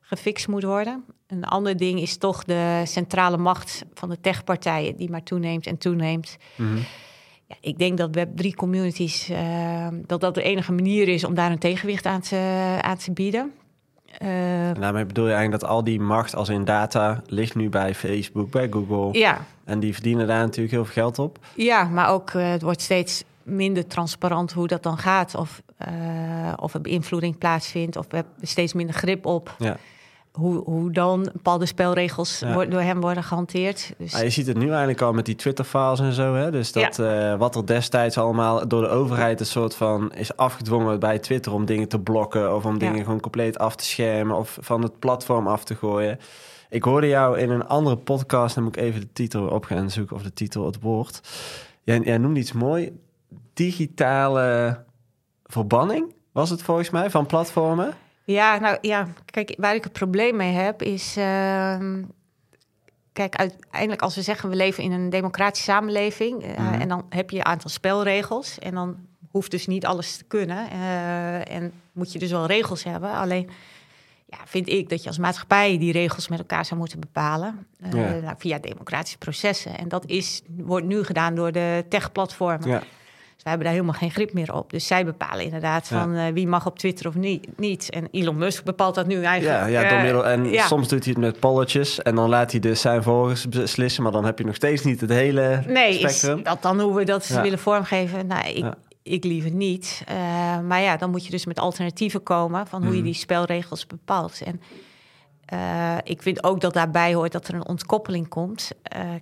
[0.02, 1.06] gefixt moet worden.
[1.30, 4.96] Een ander ding is toch de centrale macht van de techpartijen...
[4.96, 6.38] die maar toeneemt en toeneemt.
[6.56, 6.78] Mhm.
[7.48, 11.52] Ja, ik denk dat Web3 communities, eh, dat dat de enige manier is om daar
[11.52, 13.52] een tegenwicht aan te, aan te bieden.
[14.18, 17.70] Eh, En daarmee bedoel je eigenlijk dat al die macht als in data ligt nu
[17.70, 19.20] bij Facebook, bij Google.
[19.20, 21.39] ja, En die verdienen daar natuurlijk heel veel geld op.
[21.56, 25.36] ja, maar ook eh, het wordt steeds minder transparant hoe dat dan gaat.
[25.36, 27.96] Of, uh, of er beïnvloeding plaatsvindt.
[27.98, 29.56] Of we hebben steeds minder grip op.
[29.60, 29.78] Ja.
[30.32, 32.65] Hoe, hoe dan bepaalde spelregels Ja.
[32.65, 33.94] door hem worden gehanteerd.
[33.98, 36.36] Dus, je ziet het nu eigenlijk al met die Twitter-files en zo.
[36.36, 36.52] Hè?
[36.52, 41.00] Dus dat eh, wat er destijds allemaal door de overheid een soort van is afgedwongen
[41.00, 44.58] bij Twitter om dingen te blokken of om dingen gewoon compleet af te schermen of
[44.62, 46.20] van het platform af te gooien.
[46.70, 49.89] Ik hoorde jou in een andere podcast, dan moet ik even de titel op gaan
[49.92, 51.22] zoeken of de titel, het woord.
[51.84, 53.00] Jij, jij noemde iets mooi,
[53.54, 54.80] digitale
[55.46, 57.94] verbanning was het volgens mij van platformen.
[58.34, 61.15] Ja, nou ja, kijk, waar ik het probleem mee heb is.
[61.18, 62.04] ehm,
[63.13, 66.44] kijk, uiteindelijk als we zeggen we leven in een democratische samenleving.
[66.44, 66.74] eh, Mhm.
[66.82, 68.60] en dan heb je een aantal spelregels.
[68.60, 68.96] En dan
[69.32, 70.70] hoeft dus niet alles te kunnen.
[70.72, 73.12] eh, en moet je dus wel regels hebben.
[73.12, 73.50] Alleen
[74.26, 77.68] ja, vind ik dat je als maatschappij die regels met elkaar zou moeten bepalen.
[77.82, 78.20] eh, Ja.
[78.20, 79.78] nou, via democratische processen.
[79.78, 82.70] En dat is, wordt nu gedaan door de tech-platformen.
[82.70, 82.84] Ja,
[83.50, 84.72] Hebben daar helemaal geen grip meer op.
[84.72, 86.02] Dus zij bepalen inderdaad Ja.
[86.02, 87.90] van eh, wie mag op Twitter of niet, niet.
[87.90, 89.60] En Elon Musk bepaalt dat nu eigenlijk.
[89.60, 90.66] ja, ja, door eh, middel, en ja.
[90.68, 94.12] soms doet hij het met polletjes en dan laat hij dus zijn volgers beslissen, maar
[94.12, 96.44] dan heb je nog steeds niet het hele Nee, is spectrum.
[96.44, 97.42] dat dan hoe we dat Ja.
[97.42, 98.28] willen vormgeven?
[98.28, 98.66] Nou, ik,
[99.04, 100.04] ik liever niet.
[100.08, 100.16] Eh,
[100.60, 103.06] maar ja, dan moet je dus met alternatieven komen van hoe je Mhm.
[103.06, 104.42] die spelregels bepaalt.
[104.46, 104.62] En
[106.04, 108.72] ik vind ook dat daarbij hoort dat er een ontkoppeling komt.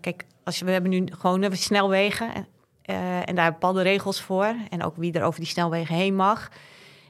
[0.01, 2.29] Kijk, als je, we hebben nu gewoon eh, snelwegen
[3.25, 4.55] en daar bepaalde regels voor.
[4.69, 6.49] En ook wie er over die snelwegen heen mag.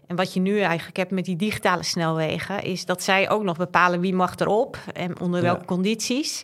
[0.07, 3.57] En wat je nu eigenlijk hebt met die digitale snelwegen, is dat zij ook nog
[3.57, 5.45] bepalen wie mag erop en onder Ja.
[5.45, 6.43] welke condities.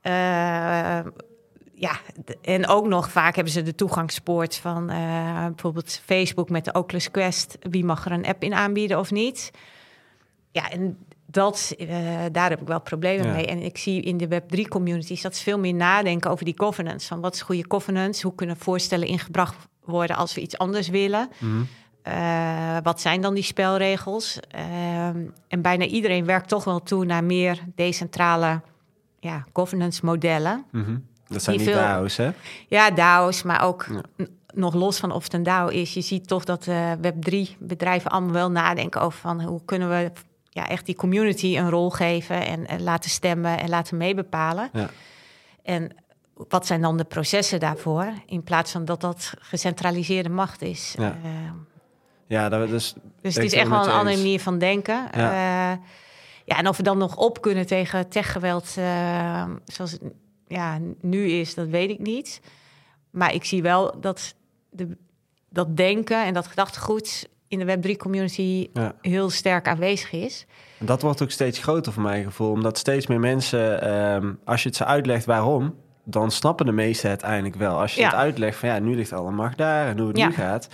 [0.00, 0.12] Eh,
[1.74, 1.92] ja,
[2.42, 7.10] en ook nog vaak hebben ze de toegangspoort van eh, bijvoorbeeld Facebook met de Oculus
[7.10, 7.58] Quest.
[7.60, 9.50] Wie mag er een app in aanbieden of niet?
[10.50, 11.88] Ja, en dat, eh,
[12.32, 13.32] daar heb ik wel problemen Ja.
[13.32, 13.46] mee.
[13.46, 17.06] En ik zie in de Web3 communities dat ze veel meer nadenken over die governance.
[17.06, 18.26] Van wat is goede governance?
[18.26, 21.28] Hoe kunnen voorstellen ingebracht worden als we iets anders willen?
[21.38, 21.62] Mhm.
[22.02, 24.40] Eh, wat zijn dan die spelregels?
[24.50, 28.60] Ehm, en bijna iedereen werkt toch wel toe naar meer decentrale
[29.20, 30.64] ja, governance modellen.
[30.72, 30.96] Mhm.
[31.28, 32.30] Dat zijn Die DAO's, hè?
[32.68, 33.86] Ja, DAO's, maar ook
[34.16, 34.26] Ja.
[34.54, 35.94] nog los van of het een DAO is.
[35.94, 40.10] Je ziet toch dat eh Web3-bedrijven allemaal wel nadenken over van hoe kunnen we
[40.56, 44.70] ja, echt die community een rol geven en, en laten stemmen en laten meebepalen.
[44.72, 44.90] Ja.
[45.62, 45.90] En
[46.34, 48.12] wat zijn dan de processen daarvoor?
[48.26, 50.94] In plaats van dat dat gecentraliseerde macht is.
[50.98, 51.18] Ja.
[51.24, 51.30] Eh,
[52.26, 55.08] Ja, dat, dus, dus het is echt wel een andere manier van denken.
[55.12, 55.32] Ja.
[55.32, 55.80] Ja.
[56.44, 60.02] ja, en of we dan nog op kunnen tegen techgeweld eh, zoals het
[60.46, 62.40] ja, nu is, dat weet ik niet.
[63.10, 64.34] Maar ik zie wel dat
[64.70, 64.96] de,
[65.48, 68.92] dat denken en dat gedachtegoed in de Web3-community Ja.
[69.00, 70.46] heel sterk aanwezig is.
[70.78, 72.50] En dat wordt ook steeds groter voor mijn gevoel.
[72.50, 77.10] Omdat steeds meer mensen, ehm, als je het ze uitlegt waarom, dan snappen de meesten
[77.10, 77.78] het eigenlijk wel.
[77.80, 78.06] Als je Ja.
[78.06, 80.26] het uitlegt van ja, nu ligt alle macht daar en hoe het Ja.
[80.26, 80.68] nu gaat.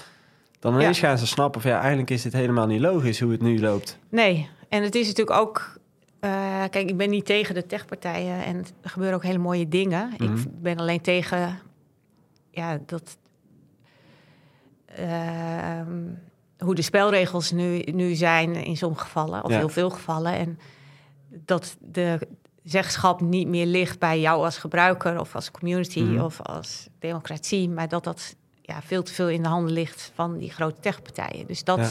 [0.58, 3.42] Dan ineens gaan ze snappen van ja, eigenlijk is dit helemaal niet logisch hoe het
[3.42, 3.98] nu loopt.
[4.08, 5.80] Nee, en het is natuurlijk ook...
[6.20, 10.12] eh, kijk, ik ben niet tegen de techpartijen en er gebeuren ook hele mooie dingen.
[10.18, 10.36] Mhm.
[10.36, 11.58] Ik ben alleen tegen
[12.50, 13.16] ja, dat...
[14.86, 15.98] ehm,
[16.64, 19.56] hoe de spelregels nu, nu zijn in sommige gevallen, of Ja.
[19.58, 20.32] heel veel gevallen.
[20.34, 20.58] En
[21.28, 22.28] dat de
[22.64, 26.24] zeggenschap niet meer ligt bij jou als gebruiker of als community Mhm.
[26.24, 30.38] of als democratie, maar dat dat ja, veel te veel in de handen ligt van
[30.38, 31.46] die grote techpartijen.
[31.46, 31.78] Dus dat.
[31.78, 31.88] Ja.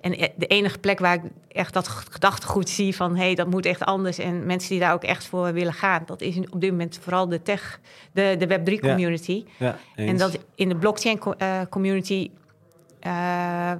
[0.00, 3.46] En e- de enige plek waar ik echt dat gedachtegoed zie van hé, hey, dat
[3.50, 6.60] moet echt anders en mensen die daar ook echt voor willen gaan, dat is op
[6.60, 7.80] dit moment vooral de tech,
[8.12, 8.78] de, de Web3 Ja.
[8.80, 9.44] community.
[9.58, 9.78] Ja.
[9.94, 12.30] En dat in de blockchain eh, community,
[13.04, 13.78] ehm,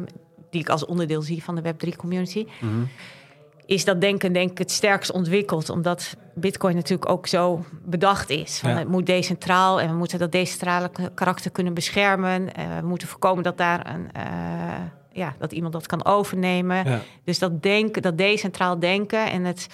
[0.51, 2.73] die ik als onderdeel zie van de Web3 community, Mhm.
[3.67, 5.69] is dat denken denk ik het sterkst ontwikkeld.
[5.71, 8.59] Omdat Bitcoin natuurlijk ook zo bedacht is.
[8.59, 8.77] Van Ja.
[8.79, 12.55] Het moet decentraal en we moeten dat decentrale karakter kunnen beschermen.
[12.55, 14.23] Eh, we moeten voorkomen dat daar een, eh,
[15.13, 16.89] ja, dat iemand dat kan overnemen.
[16.91, 17.01] Ja.
[17.25, 19.67] Dus dat denken, dat decentraal denken en het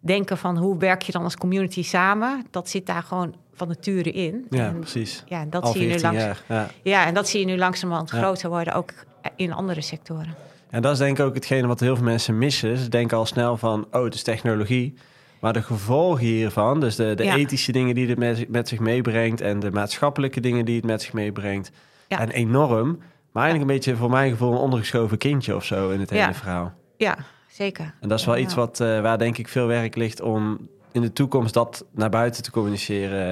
[0.00, 4.10] denken van hoe werk je dan als community samen, dat zit daar gewoon van nature
[4.10, 4.46] in.
[4.50, 5.24] ja, en, precies.
[5.26, 6.24] ja, dat Al zie je nu 14 langs.
[6.24, 6.42] jaar.
[6.48, 6.68] Ja.
[6.82, 8.18] Ja, en dat zie je nu langzamerhand Ja.
[8.18, 8.92] groter worden, ook
[9.36, 10.34] in andere sectoren.
[10.70, 12.78] En dat is denk ik ook hetgene wat heel veel mensen missen.
[12.78, 14.94] Ze denken al snel van, oh, het is technologie.
[15.40, 17.36] Maar de gevolgen hiervan, dus de, de Ja.
[17.36, 19.40] ethische dingen die het met, met zich meebrengt...
[19.40, 21.70] en de maatschappelijke dingen die het met zich meebrengt...
[22.08, 22.18] Ja.
[22.20, 22.98] en enorm.
[23.32, 26.34] Maar eigenlijk een beetje voor mijn gevoel een ondergeschoven kindje of zo in het hele
[26.34, 26.72] verhaal.
[26.96, 27.16] Ja,
[27.48, 27.94] zeker.
[28.00, 31.00] En dat is wel iets wat, eh, waar denk ik veel werk ligt om in
[31.00, 33.26] de toekomst dat naar buiten te communiceren.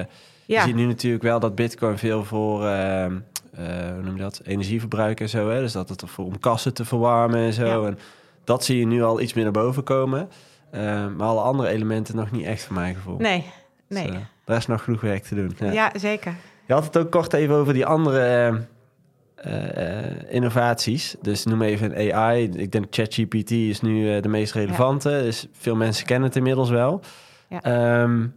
[0.45, 3.11] Je Ja, ziet nu natuurlijk wel dat bitcoin veel voor, eh, eh,
[3.93, 5.49] hoe noem je dat, energieverbruik en zo.
[5.49, 5.59] Hè?
[5.59, 7.65] Dus dat het ervoor om kassen te verwarmen en zo.
[7.81, 7.87] Ja.
[7.87, 7.99] En
[8.43, 10.29] dat zie je nu al iets meer naar boven komen.
[10.71, 10.81] Eh,
[11.17, 13.17] maar alle andere elementen nog niet echt voor mijn gevoel.
[13.17, 13.45] nee,
[13.89, 14.09] Dus, nee.
[14.11, 15.51] eh, daar is nog genoeg werk te doen.
[15.59, 15.71] Ja.
[15.71, 16.35] Ja, zeker.
[16.67, 18.19] Je had het ook kort even over die andere
[19.35, 21.15] eh, eh, innovaties.
[21.21, 22.43] Dus noem even een AI.
[22.43, 25.09] Ik denk ChatGPT is nu de meest relevante.
[25.09, 27.01] Dus veel mensen kennen het inmiddels wel.
[27.53, 27.61] Ja.
[27.61, 28.27] Ehm,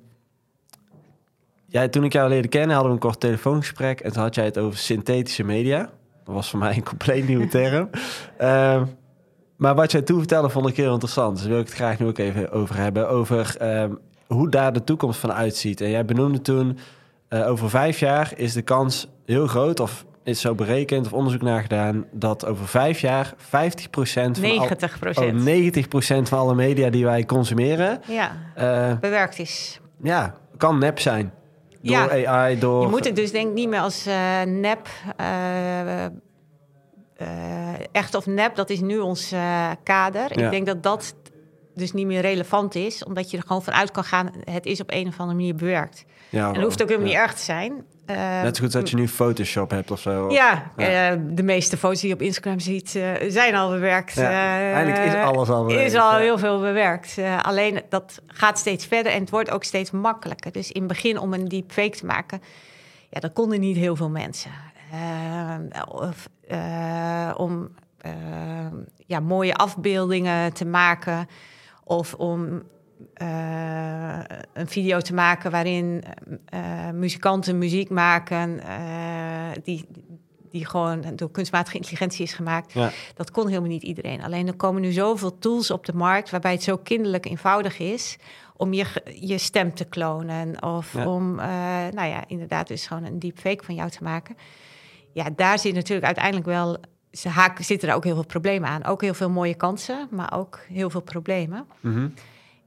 [1.66, 4.00] ja, toen ik jou leerde kennen, hadden we een kort telefoongesprek.
[4.00, 5.78] En toen had jij het over synthetische media.
[6.24, 7.90] Dat was voor mij een compleet nieuwe term.
[8.38, 8.84] Ehm,
[9.56, 11.32] maar wat jij toen vertelde, vond ik heel interessant.
[11.32, 13.08] Dus daar wil ik het graag nu ook even over hebben.
[13.08, 13.92] Over ehm,
[14.26, 15.80] hoe daar de toekomst van uitziet.
[15.80, 16.78] En jij benoemde toen,
[17.28, 19.80] eh, over vijf jaar is de kans heel groot...
[19.80, 22.04] of is zo berekend of onderzoek naar gedaan...
[22.12, 24.24] dat over vijf jaar 50% van...
[24.24, 26.26] al- 90 Oh, procent.
[26.26, 28.00] 90% van alle media die wij consumeren...
[28.06, 29.80] Ja, eh, bewerkt is.
[30.02, 31.32] ja, kan nep zijn.
[31.82, 32.26] Door Ja.
[32.26, 32.82] AI, door...
[32.82, 34.88] Je moet het dus denk ik niet meer als eh, nep...
[35.16, 36.04] eh,
[37.92, 39.34] echt of nep, dat is nu ons
[39.82, 40.38] kader.
[40.38, 40.44] Ja.
[40.44, 41.14] Ik denk dat dat
[41.74, 43.04] dus niet meer relevant is.
[43.04, 44.30] Omdat je er gewoon vanuit kan gaan...
[44.44, 46.04] het is op een of andere manier bewerkt.
[46.28, 47.84] Ja, En dat hoeft ook helemaal niet erg te zijn.
[48.06, 50.30] Eh, Net zo goed dat je nu Photoshop hebt of zo.
[50.30, 51.10] Ja, Ja.
[51.10, 54.14] eh, de meeste foto's die je op Instagram ziet eh, zijn al bewerkt.
[54.14, 56.18] Ja, Eh, eigenlijk is alles al bewerkt, Is al ja.
[56.18, 57.16] heel veel bewerkt.
[57.42, 60.52] Alleen dat gaat steeds verder en het wordt ook steeds makkelijker.
[60.52, 62.40] Dus in het begin om een deepfake te maken,
[63.10, 64.50] ja, dat konden niet heel veel mensen.
[64.92, 66.28] Eh, of,
[67.36, 67.68] om
[68.00, 68.12] eh,
[69.06, 71.28] ja, mooie afbeeldingen te maken
[71.84, 72.62] of om
[73.14, 74.18] eh,
[74.52, 76.04] een video te maken waarin
[76.44, 79.86] eh, muzikanten muziek maken eh, die,
[80.50, 82.72] die gewoon door kunstmatige intelligentie is gemaakt.
[82.72, 82.90] Ja.
[83.14, 84.22] Dat kon helemaal niet iedereen.
[84.22, 88.16] Alleen er komen nu zoveel tools op de markt waarbij het zo kinderlijk eenvoudig is
[88.56, 88.86] om je,
[89.20, 91.08] je stem te klonen of Ja.
[91.08, 91.46] om, eh,
[91.92, 94.36] nou ja, inderdaad dus gewoon een deepfake van jou te maken.
[95.12, 96.76] Ja, daar zit natuurlijk uiteindelijk wel,
[97.10, 98.84] ze haken, zitten er ook heel veel problemen aan.
[98.84, 101.66] Ook heel veel mooie kansen, maar ook heel veel problemen.
[101.80, 102.08] Mhm.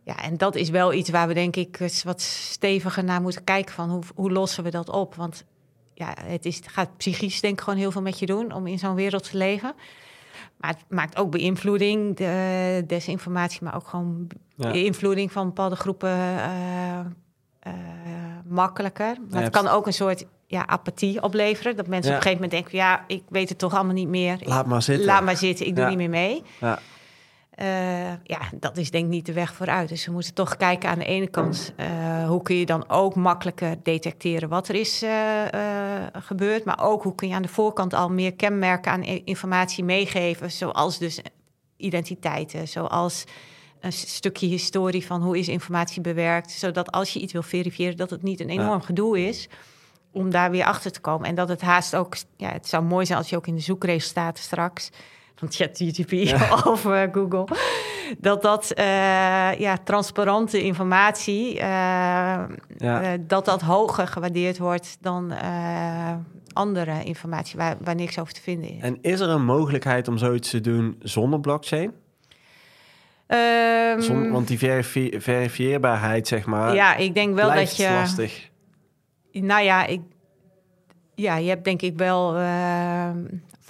[0.10, 3.44] Ja, en dat is wel iets waar we denk ik eens wat steviger naar moeten
[3.44, 5.16] kijken van hoe, hoe lossen we dat op?
[5.16, 5.44] Want
[5.94, 8.68] ja, het, is, het gaat psychisch denk ik gewoon heel veel met je doen om
[8.68, 9.74] in zo'n wereld te leven.
[10.58, 14.72] Maar het maakt ook beïnvloeding, de desinformatie, maar ook gewoon Ja.
[14.72, 17.00] beïnvloeding van bepaalde groepen eh,
[17.60, 17.74] eh,
[18.48, 19.16] makkelijker.
[19.30, 21.76] Maar Ja, het kan ook een soort ja, apathie opleveren.
[21.76, 22.18] Dat mensen Ja.
[22.18, 24.38] op een gegeven moment denken, ja, ik weet het toch allemaal niet meer.
[24.44, 25.06] Laat maar zitten.
[25.06, 26.44] Laat maar zitten, ik doe niet meer mee.
[26.60, 26.80] Ja.
[27.60, 29.90] Eh, ja, dat is denk ik niet de weg vooruit.
[29.90, 31.74] Dus we moeten toch kijken aan de ene kant...
[31.76, 35.44] eh, hoe kun je dan ook makkelijker detecteren wat er is eh,
[36.14, 36.66] gebeurd...
[36.66, 40.52] maar ook hoe kun je aan de voorkant al meer kenmerken aan informatie meegeven...
[40.52, 41.22] zoals dus
[41.78, 43.24] identiteiten, zoals
[43.80, 46.52] een stukje historie van hoe is informatie bewerkt...
[46.52, 49.50] zodat als je iets wil verifiëren, dat het niet een enorm gedoe is...
[50.12, 51.28] om daar weer achter te komen.
[51.28, 52.16] En dat het haast ook...
[52.38, 54.92] Ja, het zou mooi zijn als je ook in de zoekresultaten straks
[55.40, 56.34] van ChatGPT
[56.74, 57.48] of eh, Google.
[58.20, 58.86] Dat dat eh,
[59.60, 61.66] ja, transparante informatie, eh,
[62.78, 63.18] Ja.
[63.20, 65.34] dat dat hoger gewaardeerd wordt dan
[66.54, 68.82] andere informatie waar, waar niks over te vinden is.
[68.82, 71.92] En is er een mogelijkheid om zoiets te doen zonder blockchain?
[73.28, 77.90] Ehm, Zon- want die verifi- verifieerbaarheid, zeg maar, ja, ik denk wel dat je.
[77.90, 78.50] lastig.
[79.32, 80.02] Nou ja, ik,
[81.16, 83.10] ja, je hebt denk ik wel eh,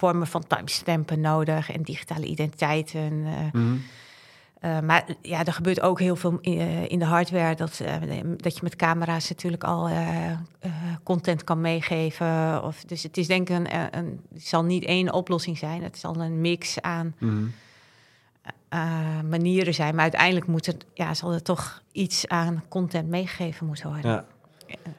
[0.00, 3.22] vormen van timestampen nodig en digitale identiteiten.
[3.26, 3.76] eh, Mhm.
[4.64, 7.54] Uh, maar ja, er gebeurt ook heel veel in, eh, in de hardware.
[7.54, 7.94] Dat, eh,
[8.36, 10.36] dat je met camera's natuurlijk al eh, eh,
[11.02, 12.62] content kan meegeven.
[12.64, 15.82] Of, dus het is denk ik een, een, een- het zal niet één oplossing zijn.
[15.82, 17.44] Het zal een mix aan Mhm.
[18.68, 19.92] eh, manieren zijn.
[19.94, 24.10] Maar uiteindelijk moet het, ja, zal er toch iets aan content meegegeven moeten worden.
[24.10, 24.24] Ja.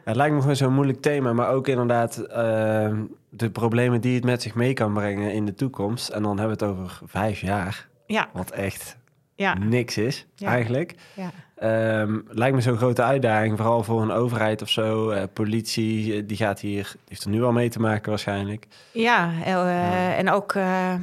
[0.03, 2.93] Het lijkt me gewoon zo'n moeilijk thema, maar ook inderdaad eh,
[3.29, 6.09] de problemen die het met zich mee kan brengen in de toekomst.
[6.09, 8.97] En dan hebben we het over vijf jaar, Ja, wat echt
[9.35, 10.47] ja, niks is Ja.
[10.47, 10.95] eigenlijk.
[11.15, 11.29] ja.
[11.55, 15.09] Ehm, lijkt me zo'n grote uitdaging, vooral voor een overheid of zo.
[15.09, 18.67] Eh, politie, eh, die gaat hier, heeft er nu al mee te maken waarschijnlijk.
[18.93, 20.53] ja eh, en ook...
[20.53, 20.93] eh,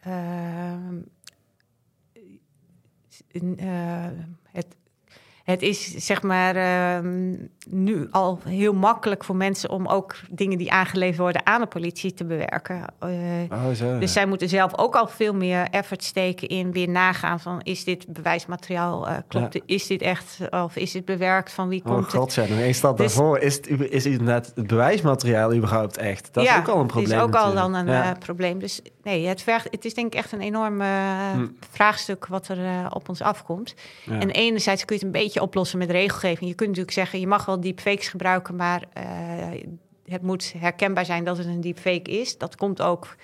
[0.00, 0.72] eh,
[3.28, 4.06] in, eh,
[4.50, 4.66] het,
[5.44, 7.34] het is zeg maar ehm,
[7.70, 12.14] nu al heel makkelijk voor mensen om ook dingen die aangeleverd worden aan de politie
[12.14, 12.84] te bewerken.
[12.98, 13.08] Eh,
[13.50, 13.98] Oh, zo.
[13.98, 17.84] dus zij moeten zelf ook al veel meer effort steken in weer nagaan van is
[17.84, 19.60] dit bewijsmateriaal, eh, klopt, Ja.
[19.66, 22.14] is dit echt of is dit bewerkt, van wie Oh komt het?
[22.14, 23.38] god, ja, nog één stap Dus- daarvoor.
[23.38, 26.34] Is, het, is inderdaad het bewijsmateriaal überhaupt echt?
[26.34, 28.04] Dat is ook al een probleem Het is ook al dan een Ja.
[28.10, 28.58] eh, probleem.
[28.58, 31.46] Dus nee, het, vergt, het is denk ik echt een enorm Hm.
[31.70, 33.74] vraagstuk wat er op ons afkomt.
[34.04, 34.18] Ja.
[34.18, 36.50] En enerzijds kun je het een beetje oplossen met regelgeving.
[36.50, 39.04] Je kunt natuurlijk zeggen, je mag wel deepfakes gebruiken, maar eh,
[40.06, 42.38] het moet herkenbaar zijn dat het een deepfake is.
[42.38, 43.16] Dat komt ook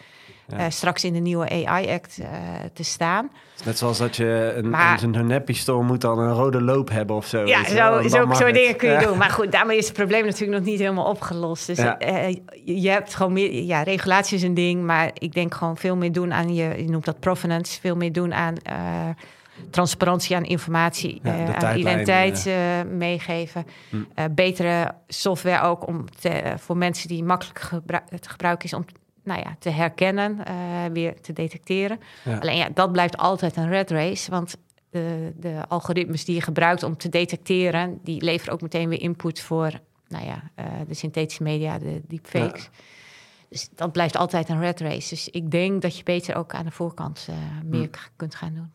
[0.46, 0.56] Ja.
[0.56, 2.18] eh, straks in de nieuwe AI-act
[2.72, 3.30] te staan.
[3.64, 5.14] Net zoals dat je een, Maar- een,
[5.82, 7.46] moet dan een rode loop hebben of zo.
[7.46, 8.54] Ja, wel, zo, het.
[8.54, 9.00] dingen kun je Ja.
[9.06, 9.18] doen.
[9.18, 11.66] Maar goed, daarmee is het probleem natuurlijk nog niet helemaal opgelost.
[11.66, 11.98] Dus Ja.
[11.98, 13.52] eh, je hebt gewoon meer...
[13.62, 16.74] Ja, regulatie is een ding, maar ik denk gewoon veel meer doen aan je...
[16.76, 18.54] Je noemt dat provenance, veel meer doen aan...
[19.68, 23.66] eh, transparantie aan informatie, Ja, eh, aan identiteit eh, meegeven.
[23.90, 23.96] Hm.
[24.14, 28.84] Eh, betere software ook om te, voor mensen die makkelijk gebru- te gebruiken is om
[29.24, 30.54] nou ja, te herkennen, eh,
[30.92, 32.00] weer te detecteren.
[32.24, 32.38] Ja.
[32.38, 34.56] Alleen ja, dat blijft altijd een red race, want
[34.90, 39.40] de, de algoritmes die je gebruikt om te detecteren, die leveren ook meteen weer input
[39.40, 39.70] voor
[40.08, 42.70] nou ja, eh, de synthetische media, de deepfakes.
[43.48, 45.08] Dus dat blijft altijd een red race.
[45.08, 47.98] Dus ik denk dat je beter ook aan de voorkant eh, meer Hm.
[48.16, 48.72] kunt gaan doen.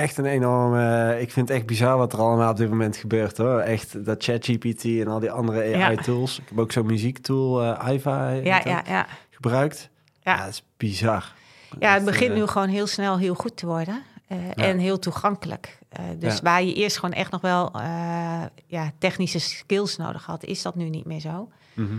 [0.00, 1.16] Echt een enorme...
[1.20, 3.58] Ik vind het echt bizar wat er allemaal op dit moment gebeurt, hoor.
[3.60, 5.86] Echt, dat ChatGPT en al die andere Ja.
[5.86, 6.38] AI-tools.
[6.38, 9.06] Ik heb ook zo'n muziektool, eh Iva, Ja, ja, ja.
[9.30, 9.88] gebruikt.
[10.22, 10.34] Ja.
[10.36, 10.38] Ja.
[10.44, 11.32] dat is bizar.
[11.78, 14.02] ja, het begint eh, nu gewoon heel snel heel goed te worden.
[14.26, 14.38] eh,
[14.68, 15.78] En heel toegankelijk.
[15.88, 16.42] Eh, dus Ja.
[16.42, 20.74] waar je eerst gewoon echt nog wel eh, ja, technische skills nodig had, is dat
[20.74, 21.48] nu niet meer zo.
[21.74, 21.94] mhm.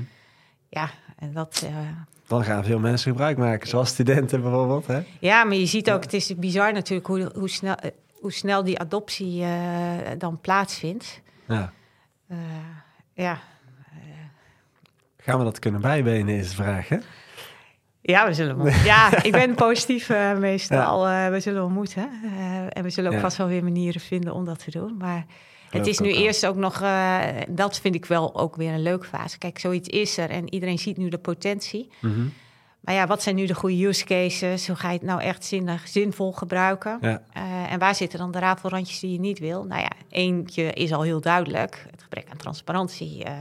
[0.73, 1.75] Ja, en dat, eh,
[2.27, 4.87] Dan gaan veel mensen gebruik maken, zoals studenten bijvoorbeeld.
[4.87, 5.01] Hè?
[5.19, 8.63] ja, maar je ziet ook, het is bizar natuurlijk hoe, hoe, snel, eh, hoe snel
[8.63, 9.49] die adoptie eh,
[10.17, 11.21] dan plaatsvindt.
[11.47, 11.71] Ja.
[13.13, 13.39] Ja.
[15.17, 16.97] Gaan we dat kunnen bijbenen, is de vraag, hè?
[18.01, 18.73] ja, we zullen wel.
[18.83, 21.03] Ja, ik ben positief meestal.
[21.31, 22.09] We zullen wel moeten.
[22.23, 23.21] Eh, en we zullen ook Ja.
[23.21, 24.97] vast wel weer manieren vinden om dat te doen.
[24.97, 25.25] Maar
[25.71, 27.19] het is nu ook eerst ook nog, eh,
[27.49, 29.37] dat vind ik wel ook weer een leuke fase.
[29.37, 31.89] Kijk, zoiets is er en iedereen ziet nu de potentie.
[32.01, 32.27] Mhm.
[32.79, 34.67] Maar ja, wat zijn nu de goede use cases?
[34.67, 36.97] Hoe ga je het nou echt zinnig, zinvol gebruiken?
[37.01, 37.21] Ja.
[37.33, 39.63] Eh, en waar zitten dan de rafelrandjes die je niet wil?
[39.63, 41.85] Nou ja, eentje is al heel duidelijk.
[41.91, 43.23] Het gebrek aan transparantie.
[43.23, 43.33] Eh,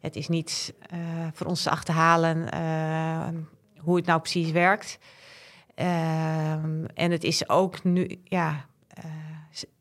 [0.00, 0.74] het is niet
[1.32, 2.48] voor ons te achterhalen
[3.78, 4.98] hoe het nou precies werkt.
[5.74, 8.64] Ehm, en het is ook nu ja,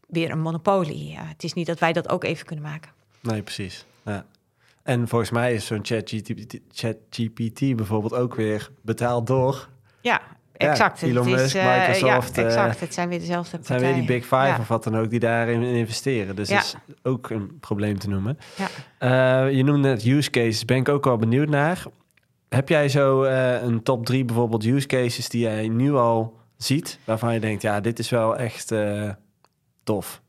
[0.08, 1.10] weer een monopolie.
[1.12, 2.92] Ja, het is niet dat wij dat ook even kunnen maken.
[3.22, 3.86] Nee, precies.
[4.06, 4.26] Ja.
[4.84, 9.70] En volgens mij is zo'n ChatGPT ChatGPT bijvoorbeeld ook weer betaald door...
[10.02, 10.22] Ja,
[10.54, 11.02] Ja, exact.
[11.02, 12.80] Elon het is, eh, Microsoft, Ja, eh, exact.
[12.80, 14.20] het zijn weer dezelfde Het zijn weer die partijen.
[14.20, 14.58] Big Five Ja.
[14.60, 16.36] of wat dan ook die daarin investeren.
[16.36, 16.56] Dus Ja.
[16.56, 18.38] dat is ook een probleem te noemen.
[18.58, 18.68] Ja.
[19.48, 21.84] Eh, je noemde net use cases, ben ik ook wel benieuwd naar.
[22.50, 27.34] Heb jij zo een top drie bijvoorbeeld use cases die jij nu al ziet, waarvan
[27.34, 28.72] je denkt, ja, dit is wel echt
[29.88, 30.22] tof.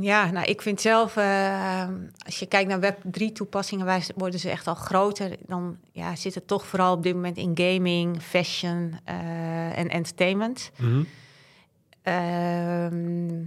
[0.00, 1.88] Ja, nou, ik vind zelf, eh,
[2.24, 5.36] als je kijkt naar Web3 toepassingen, wij worden ze echt al groter.
[5.46, 10.70] Dan ja, zit het toch vooral op dit moment in gaming, fashion eh, en entertainment.
[12.02, 13.44] Ehm,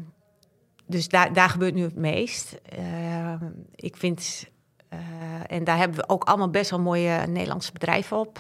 [0.86, 2.60] dus daar, daar gebeurt nu het meest.
[2.70, 3.46] Ehm,
[3.76, 4.50] ik vind,
[4.90, 5.00] eh,
[5.48, 8.40] en daar hebben we ook allemaal best wel mooie Nederlandse bedrijven op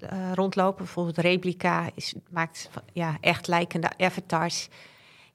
[0.00, 0.84] eh, rondlopen.
[0.84, 4.68] Bijvoorbeeld Replica is, maakt ja, echt lijkende avatars.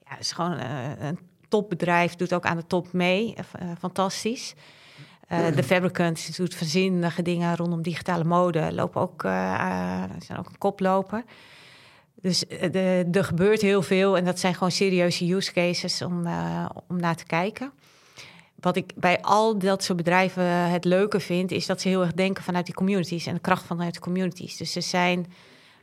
[0.08, 3.34] Ja, het is gewoon eh, een topbedrijf, doet ook aan de top mee.
[3.34, 4.54] Eh, fantastisch.
[5.28, 8.72] Eh, de Fabricant doet verzinnige dingen rondom digitale mode.
[8.72, 9.20] Lopen ook,
[10.18, 11.24] zijn ook een koploper.
[12.14, 16.26] Dus de- er gebeurt heel veel en dat zijn gewoon serieuze use cases om,
[16.88, 17.72] om naar te kijken.
[18.60, 22.12] Wat ik bij al dat soort bedrijven het leuke vind, is dat ze heel erg
[22.12, 24.56] denken vanuit die communities en de kracht vanuit de communities.
[24.56, 25.26] Dus ze zijn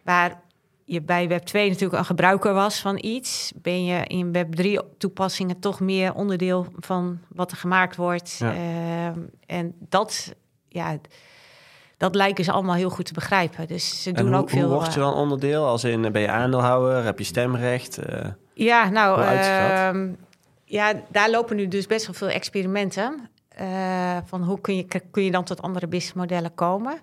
[0.04, 0.42] waar
[0.86, 4.80] je bij Web 2 natuurlijk een gebruiker was van iets, ben je in Web 3
[4.98, 8.36] toepassingen toch meer onderdeel van wat er gemaakt wordt.
[8.40, 8.54] Ja.
[8.54, 10.34] Ehm, en dat,
[10.68, 10.98] ja,
[11.98, 13.68] dat lijken ze allemaal heel goed te begrijpen.
[13.68, 14.62] Dus ze En doen hoe, ook veel.
[14.68, 15.66] hoe word je eh, dan onderdeel?
[15.66, 17.04] Als in, ben je aandeelhouder?
[17.04, 17.98] Heb je stemrecht?
[17.98, 20.10] Eh, Ja, nou, ehm,
[20.66, 23.30] ja, daar lopen nu dus best wel veel experimenten.
[23.50, 27.00] eh, van hoe kun je, kun je dan tot andere businessmodellen komen?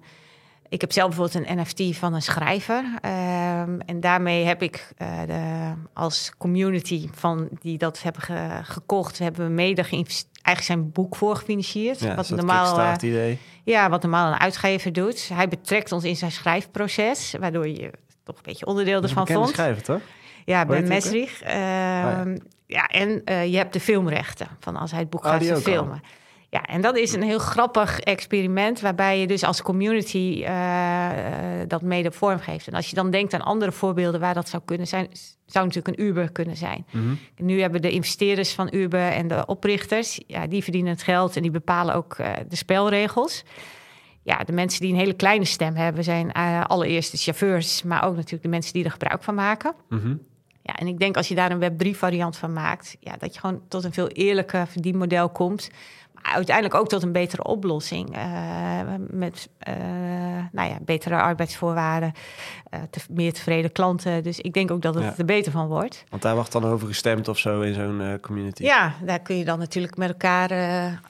[0.70, 2.84] Ik heb zelf bijvoorbeeld een NFT van een schrijver.
[3.00, 9.18] ehm, en daarmee heb ik eh, de, als community van die dat hebben ge- gekocht,
[9.18, 9.82] hebben we mede.
[9.82, 12.00] Eigenlijk zijn boek voor gefinancierd.
[12.00, 13.38] ja, wat, normaal, eh, idee.
[13.64, 15.28] ja, wat normaal een uitgever doet.
[15.32, 17.90] Hij betrekt ons in zijn schrijfproces, waardoor je
[18.24, 19.48] toch een beetje onderdeel ervan vond.
[19.48, 20.00] schrijver, toch?
[20.44, 21.42] Ja, Ben Mesrich.
[21.42, 22.86] Ehm, ja.
[22.86, 26.00] en eh, je hebt de filmrechten van als hij het boek Oh, gaat ook al.
[26.50, 31.68] Ja, en dat is een heel grappig experiment waarbij je dus als community eh, eh,
[31.68, 32.66] dat mede vormgeeft.
[32.66, 35.08] En als je dan denkt aan andere voorbeelden waar dat zou kunnen zijn,
[35.46, 36.86] zou natuurlijk een Uber kunnen zijn.
[36.90, 37.14] Mhm.
[37.36, 41.42] Nu hebben de investeerders van Uber en de oprichters, ja, die verdienen het geld en
[41.42, 43.44] die bepalen ook eh, de spelregels.
[44.22, 46.32] Ja, de mensen die een hele kleine stem hebben, zijn
[46.66, 49.74] allereerst de chauffeurs, maar ook natuurlijk de mensen die er gebruik van maken.
[49.88, 50.14] Mhm.
[50.62, 53.40] Ja, en ik denk als je daar een Web3 variant van maakt, ja, dat je
[53.40, 55.70] gewoon tot een veel eerlijker verdienmodel komt.
[56.22, 58.16] Uiteindelijk ook tot een betere oplossing.
[58.16, 59.74] Uh, met uh,
[60.52, 62.12] nou ja, betere arbeidsvoorwaarden,
[62.74, 64.22] uh, te, meer tevreden klanten.
[64.22, 65.14] Dus ik denk ook dat het ja.
[65.16, 66.04] er beter van wordt.
[66.08, 68.62] Want daar wordt dan over gestemd of zo in zo'n community.
[68.62, 70.52] Ja, daar kun je dan natuurlijk met elkaar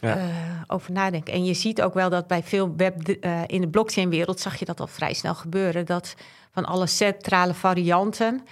[0.00, 0.18] ja.
[0.66, 1.32] over nadenken.
[1.32, 3.08] En je ziet ook wel dat bij veel web
[3.46, 5.86] in de blockchain-wereld zag je dat al vrij snel gebeuren.
[5.86, 6.14] Dat
[6.52, 8.44] van alle centrale varianten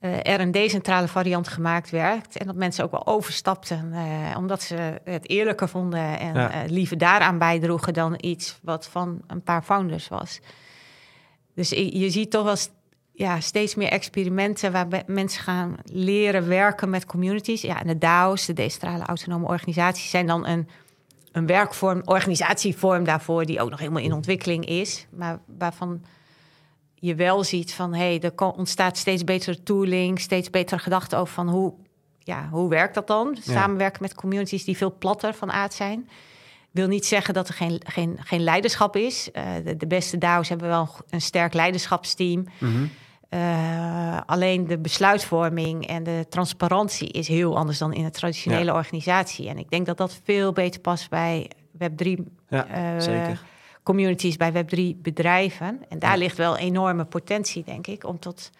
[0.00, 2.36] uh, er een decentrale variant gemaakt werd.
[2.36, 6.64] En dat mensen ook wel overstapten, uh, omdat ze het eerlijker vonden en ja.
[6.64, 10.40] uh, liever daaraan bijdroegen dan iets wat van een paar founders was.
[11.54, 12.56] Dus je ziet toch wel
[13.12, 17.62] ja, steeds meer experimenten waar mensen gaan leren werken met communities.
[17.62, 20.68] Ja, en de DAO's, de decentrale autonome organisaties, zijn dan een,
[21.32, 26.04] een werkvorm, organisatievorm daarvoor, die ook nog helemaal in ontwikkeling is, maar waarvan
[27.00, 31.34] je wel ziet van hé, hey, er ontstaat steeds betere tooling, steeds betere gedachten over
[31.34, 31.74] van hoe,
[32.18, 33.36] ja, hoe werkt dat dan?
[33.40, 36.08] Samenwerken met communities die veel platter van aard zijn.
[36.70, 39.28] Wil niet zeggen dat er geen, geen, geen leiderschap is.
[39.32, 42.46] Uh, de, de, beste DAO's hebben wel een sterk leiderschapsteam.
[42.58, 42.90] Mm
[43.30, 48.74] uh, alleen de besluitvorming en de transparantie is heel anders dan in een traditionele ja.
[48.74, 49.48] organisatie.
[49.48, 52.08] En ik denk dat dat veel beter past bij Web3.
[52.48, 53.42] Ja, uh, zeker
[53.82, 55.80] communities bij Web3 bedrijven.
[55.88, 58.50] En daar ligt wel enorme potentie, denk ik, om tot...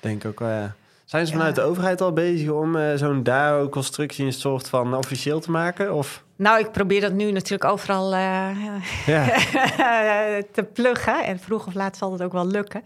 [0.00, 0.74] Denk ook wel, ja.
[1.04, 5.40] Zijn ze vanuit de overheid al bezig om uh, zo'n DAO-constructie een soort van officieel
[5.40, 5.94] te maken?
[5.94, 6.24] Of?
[6.36, 8.16] Nou, ik probeer dat nu natuurlijk overal uh,
[9.06, 9.26] ja.
[10.52, 11.24] te pluggen.
[11.24, 12.82] En vroeg of laat zal het ook wel lukken.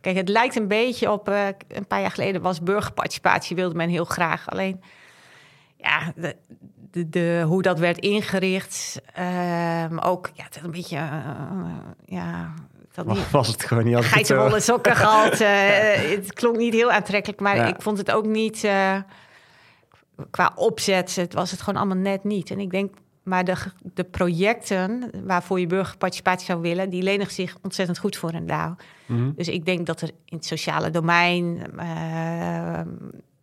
[0.00, 1.28] Kijk, het lijkt een beetje op...
[1.28, 4.50] Uh, een paar jaar geleden was burgerparticipatie, wilde men heel graag.
[4.50, 4.80] Alleen,
[5.76, 6.36] ja, de,
[6.90, 9.00] de, de, hoe dat werd ingericht.
[9.90, 10.96] Um, ook ja, het een beetje.
[10.96, 12.54] Uh, ja,
[13.04, 15.40] dat niet, was het gewoon niet altijd Geitenwolle sokken gehad.
[15.40, 17.66] Uh, het klonk niet heel aantrekkelijk, maar ja.
[17.66, 18.96] ik vond het ook niet uh,
[20.30, 21.16] qua opzet.
[21.16, 22.50] Het was het gewoon allemaal net niet.
[22.50, 27.56] En ik denk, maar de, de projecten waarvoor je burgerparticipatie zou willen, die lenen zich
[27.62, 28.74] ontzettend goed voor een DAO.
[29.06, 29.32] Mm -hmm.
[29.36, 31.62] Dus ik denk dat er in het sociale domein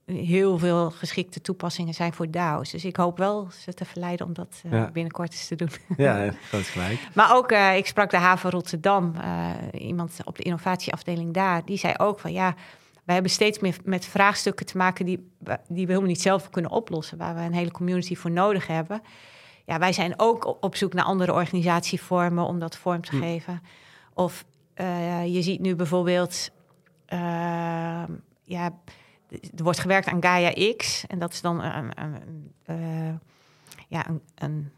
[0.06, 2.72] heel veel geschikte toepassingen zijn voor DAO's.
[2.72, 4.92] Dus ik hoop wel ze te verleiden om dat uh, ja.
[4.92, 5.70] binnenkort eens te doen.
[5.98, 7.00] Ja, dat is gelijk.
[7.14, 11.78] maar ook, uh, ik sprak de haven Rotterdam, uh, iemand op de innovatieafdeling daar, die
[11.78, 12.56] zei ook van ja,
[13.04, 15.32] wij hebben steeds meer met vraagstukken te maken die,
[15.68, 19.02] die we helemaal niet zelf kunnen oplossen, waar we een hele community voor nodig hebben.
[19.66, 23.22] Ja, wij zijn ook op zoek naar andere organisatievormen om dat vorm te hm.
[23.22, 23.62] geven.
[24.14, 24.46] Of
[25.26, 26.50] je ziet nu bijvoorbeeld,
[28.44, 28.74] ja
[29.30, 31.04] er wordt gewerkt aan Gaia X.
[31.08, 33.14] En dat is dan een, een, uh,
[33.88, 34.72] ja, een, een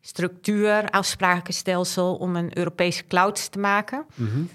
[0.00, 4.04] structuur, afsprakenstelsel om een Europese cloud te maken.
[4.14, 4.48] Mm -hmm.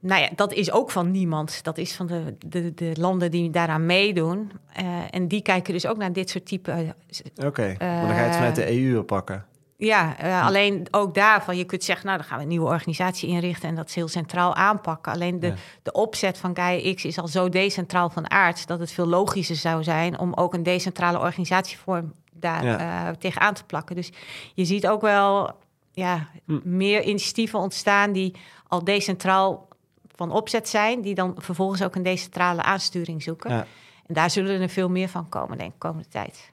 [0.00, 1.64] Nou ja, dat is ook van niemand.
[1.64, 4.52] Dat is van de, de, de landen die daaraan meedoen.
[4.80, 6.94] Uh, en die kijken dus ook naar dit soort type.
[7.36, 9.46] Oké, okay, maar dan ga je het vanuit de EU oppakken.
[9.80, 13.28] Ja, uh, alleen ook daarvan, je kunt zeggen, nou, dan gaan we een nieuwe organisatie
[13.28, 15.12] inrichten en dat is heel centraal aanpakken.
[15.12, 15.54] Alleen de, ja.
[15.82, 19.56] de opzet van Gaia X is al zo decentraal van aard dat het veel logischer
[19.56, 23.08] zou zijn om ook een decentrale organisatievorm daar ja.
[23.08, 23.96] uh, tegenaan te plakken.
[23.96, 24.12] Dus
[24.54, 25.50] je ziet ook wel
[25.92, 26.58] ja, hm.
[26.62, 28.34] meer initiatieven ontstaan die
[28.68, 29.68] al decentraal
[30.14, 33.50] van opzet zijn, die dan vervolgens ook een decentrale aansturing zoeken.
[33.50, 33.66] Ja.
[34.06, 36.52] En daar zullen er veel meer van komen, denk ik, de komende tijd.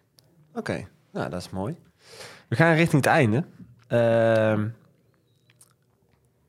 [0.49, 0.87] Oké, okay.
[1.11, 1.75] nou, dat is mooi.
[2.47, 3.43] We gaan richting het einde.
[3.89, 4.63] Uh,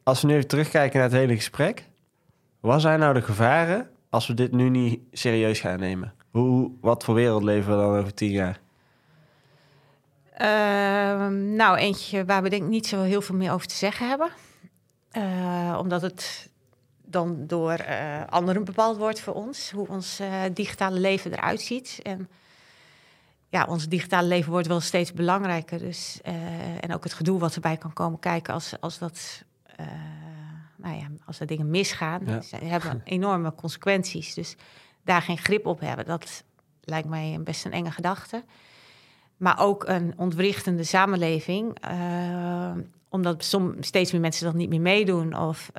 [0.02, 1.88] als we nu even terugkijken naar het hele gesprek.
[2.60, 6.14] Wat zijn nou de gevaren als we dit nu niet serieus gaan nemen?
[6.30, 8.60] Hoe, wat voor wereld leven we dan over tien jaar?
[10.40, 11.26] Uh,
[11.56, 14.30] nou, eentje waar we denk ik niet zo heel veel meer over te zeggen hebben.
[15.12, 16.50] Uh, omdat het
[17.04, 19.70] dan door uh, anderen bepaald wordt voor ons.
[19.70, 22.00] Hoe ons eh, digitale leven eruit ziet.
[22.02, 22.28] En
[23.48, 25.78] ja, ons digitale leven wordt wel steeds belangrijker.
[25.78, 29.44] Dus, uh, en ook het gedoe wat erbij kan komen kijken als, als dat.
[29.80, 29.86] Uh,
[30.76, 32.40] nou ja, als er dingen misgaan, ja.
[32.40, 34.34] ze hebben enorme consequenties.
[34.34, 34.56] Dus
[35.04, 36.44] daar geen grip op hebben, dat
[36.80, 38.44] lijkt mij best een enge gedachte.
[39.36, 42.72] Maar ook een ontwrichtende samenleving, uh,
[43.08, 45.70] omdat som, steeds meer mensen dat niet meer meedoen, of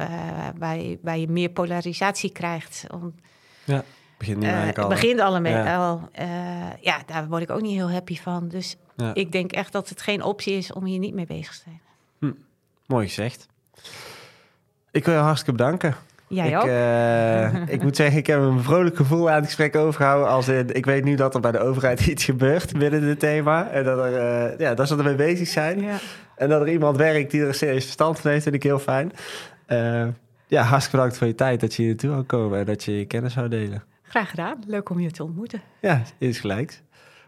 [0.58, 2.86] waar, waar je meer polarisatie krijgt.
[2.92, 3.16] Om,
[3.64, 3.84] ja
[4.20, 5.78] begint nu uh, het begint allemaal ja.
[5.78, 6.10] al.
[6.20, 6.26] Uh,
[6.82, 8.48] ja, daar word ik ook niet heel happy van.
[8.48, 9.14] Dus ja.
[9.14, 11.80] ik denk echt dat het geen optie is om hier niet mee bezig te zijn.
[12.20, 12.32] Hm.
[12.86, 13.48] Mooi gezegd.
[14.92, 15.96] Ik wil je hartstikke bedanken.
[16.28, 16.66] Jij ik, ook?
[16.66, 20.30] Uh, ik moet zeggen, ik heb een vrolijk gevoel aan het gesprek overgehouden.
[20.30, 23.70] Als in, ik weet nu dat er bij de overheid iets gebeurt binnen dit thema.
[23.70, 25.82] En dat, er, ja, dat ze ermee bezig zijn.
[25.82, 25.98] Ja.
[26.36, 29.12] En dat er iemand werkt die er serieus verstand van heeft, vind ik heel fijn.
[30.48, 32.98] ja, hartstikke bedankt voor je tijd dat je hier naartoe wil komen en dat je
[32.98, 33.84] je kennis zou delen.
[34.10, 34.64] Graag gedaan.
[34.68, 35.62] Leuk om je te ontmoeten.
[35.82, 36.82] Ja, is gelijk.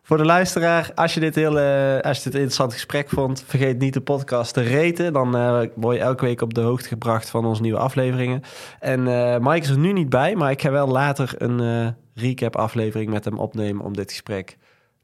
[0.03, 3.43] Voor de luisteraar, als je dit, heel, eh, als je dit een interessant gesprek vond,
[3.47, 5.13] vergeet niet de podcast te reten.
[5.13, 8.41] Dan eh, word je elke week op de hoogte gebracht van onze nieuwe afleveringen.
[8.79, 12.55] En eh, Mike is er nu niet bij, maar ik ga wel later een recap
[12.55, 14.57] aflevering met hem opnemen om dit gesprek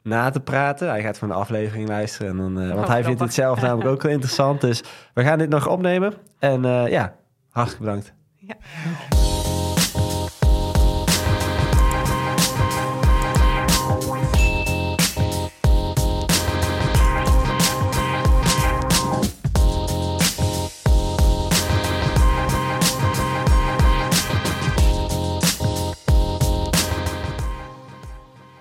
[0.03, 0.89] na te praten.
[0.89, 3.19] Hij gaat van de aflevering luisteren, en dan, want Oh, hij vindt grappig.
[3.19, 4.61] het zelf namelijk ook wel interessant.
[4.61, 6.13] Dus we gaan dit nog opnemen.
[6.39, 7.15] En ja,
[7.49, 8.13] hartelijk bedankt.
[8.35, 8.55] Ja.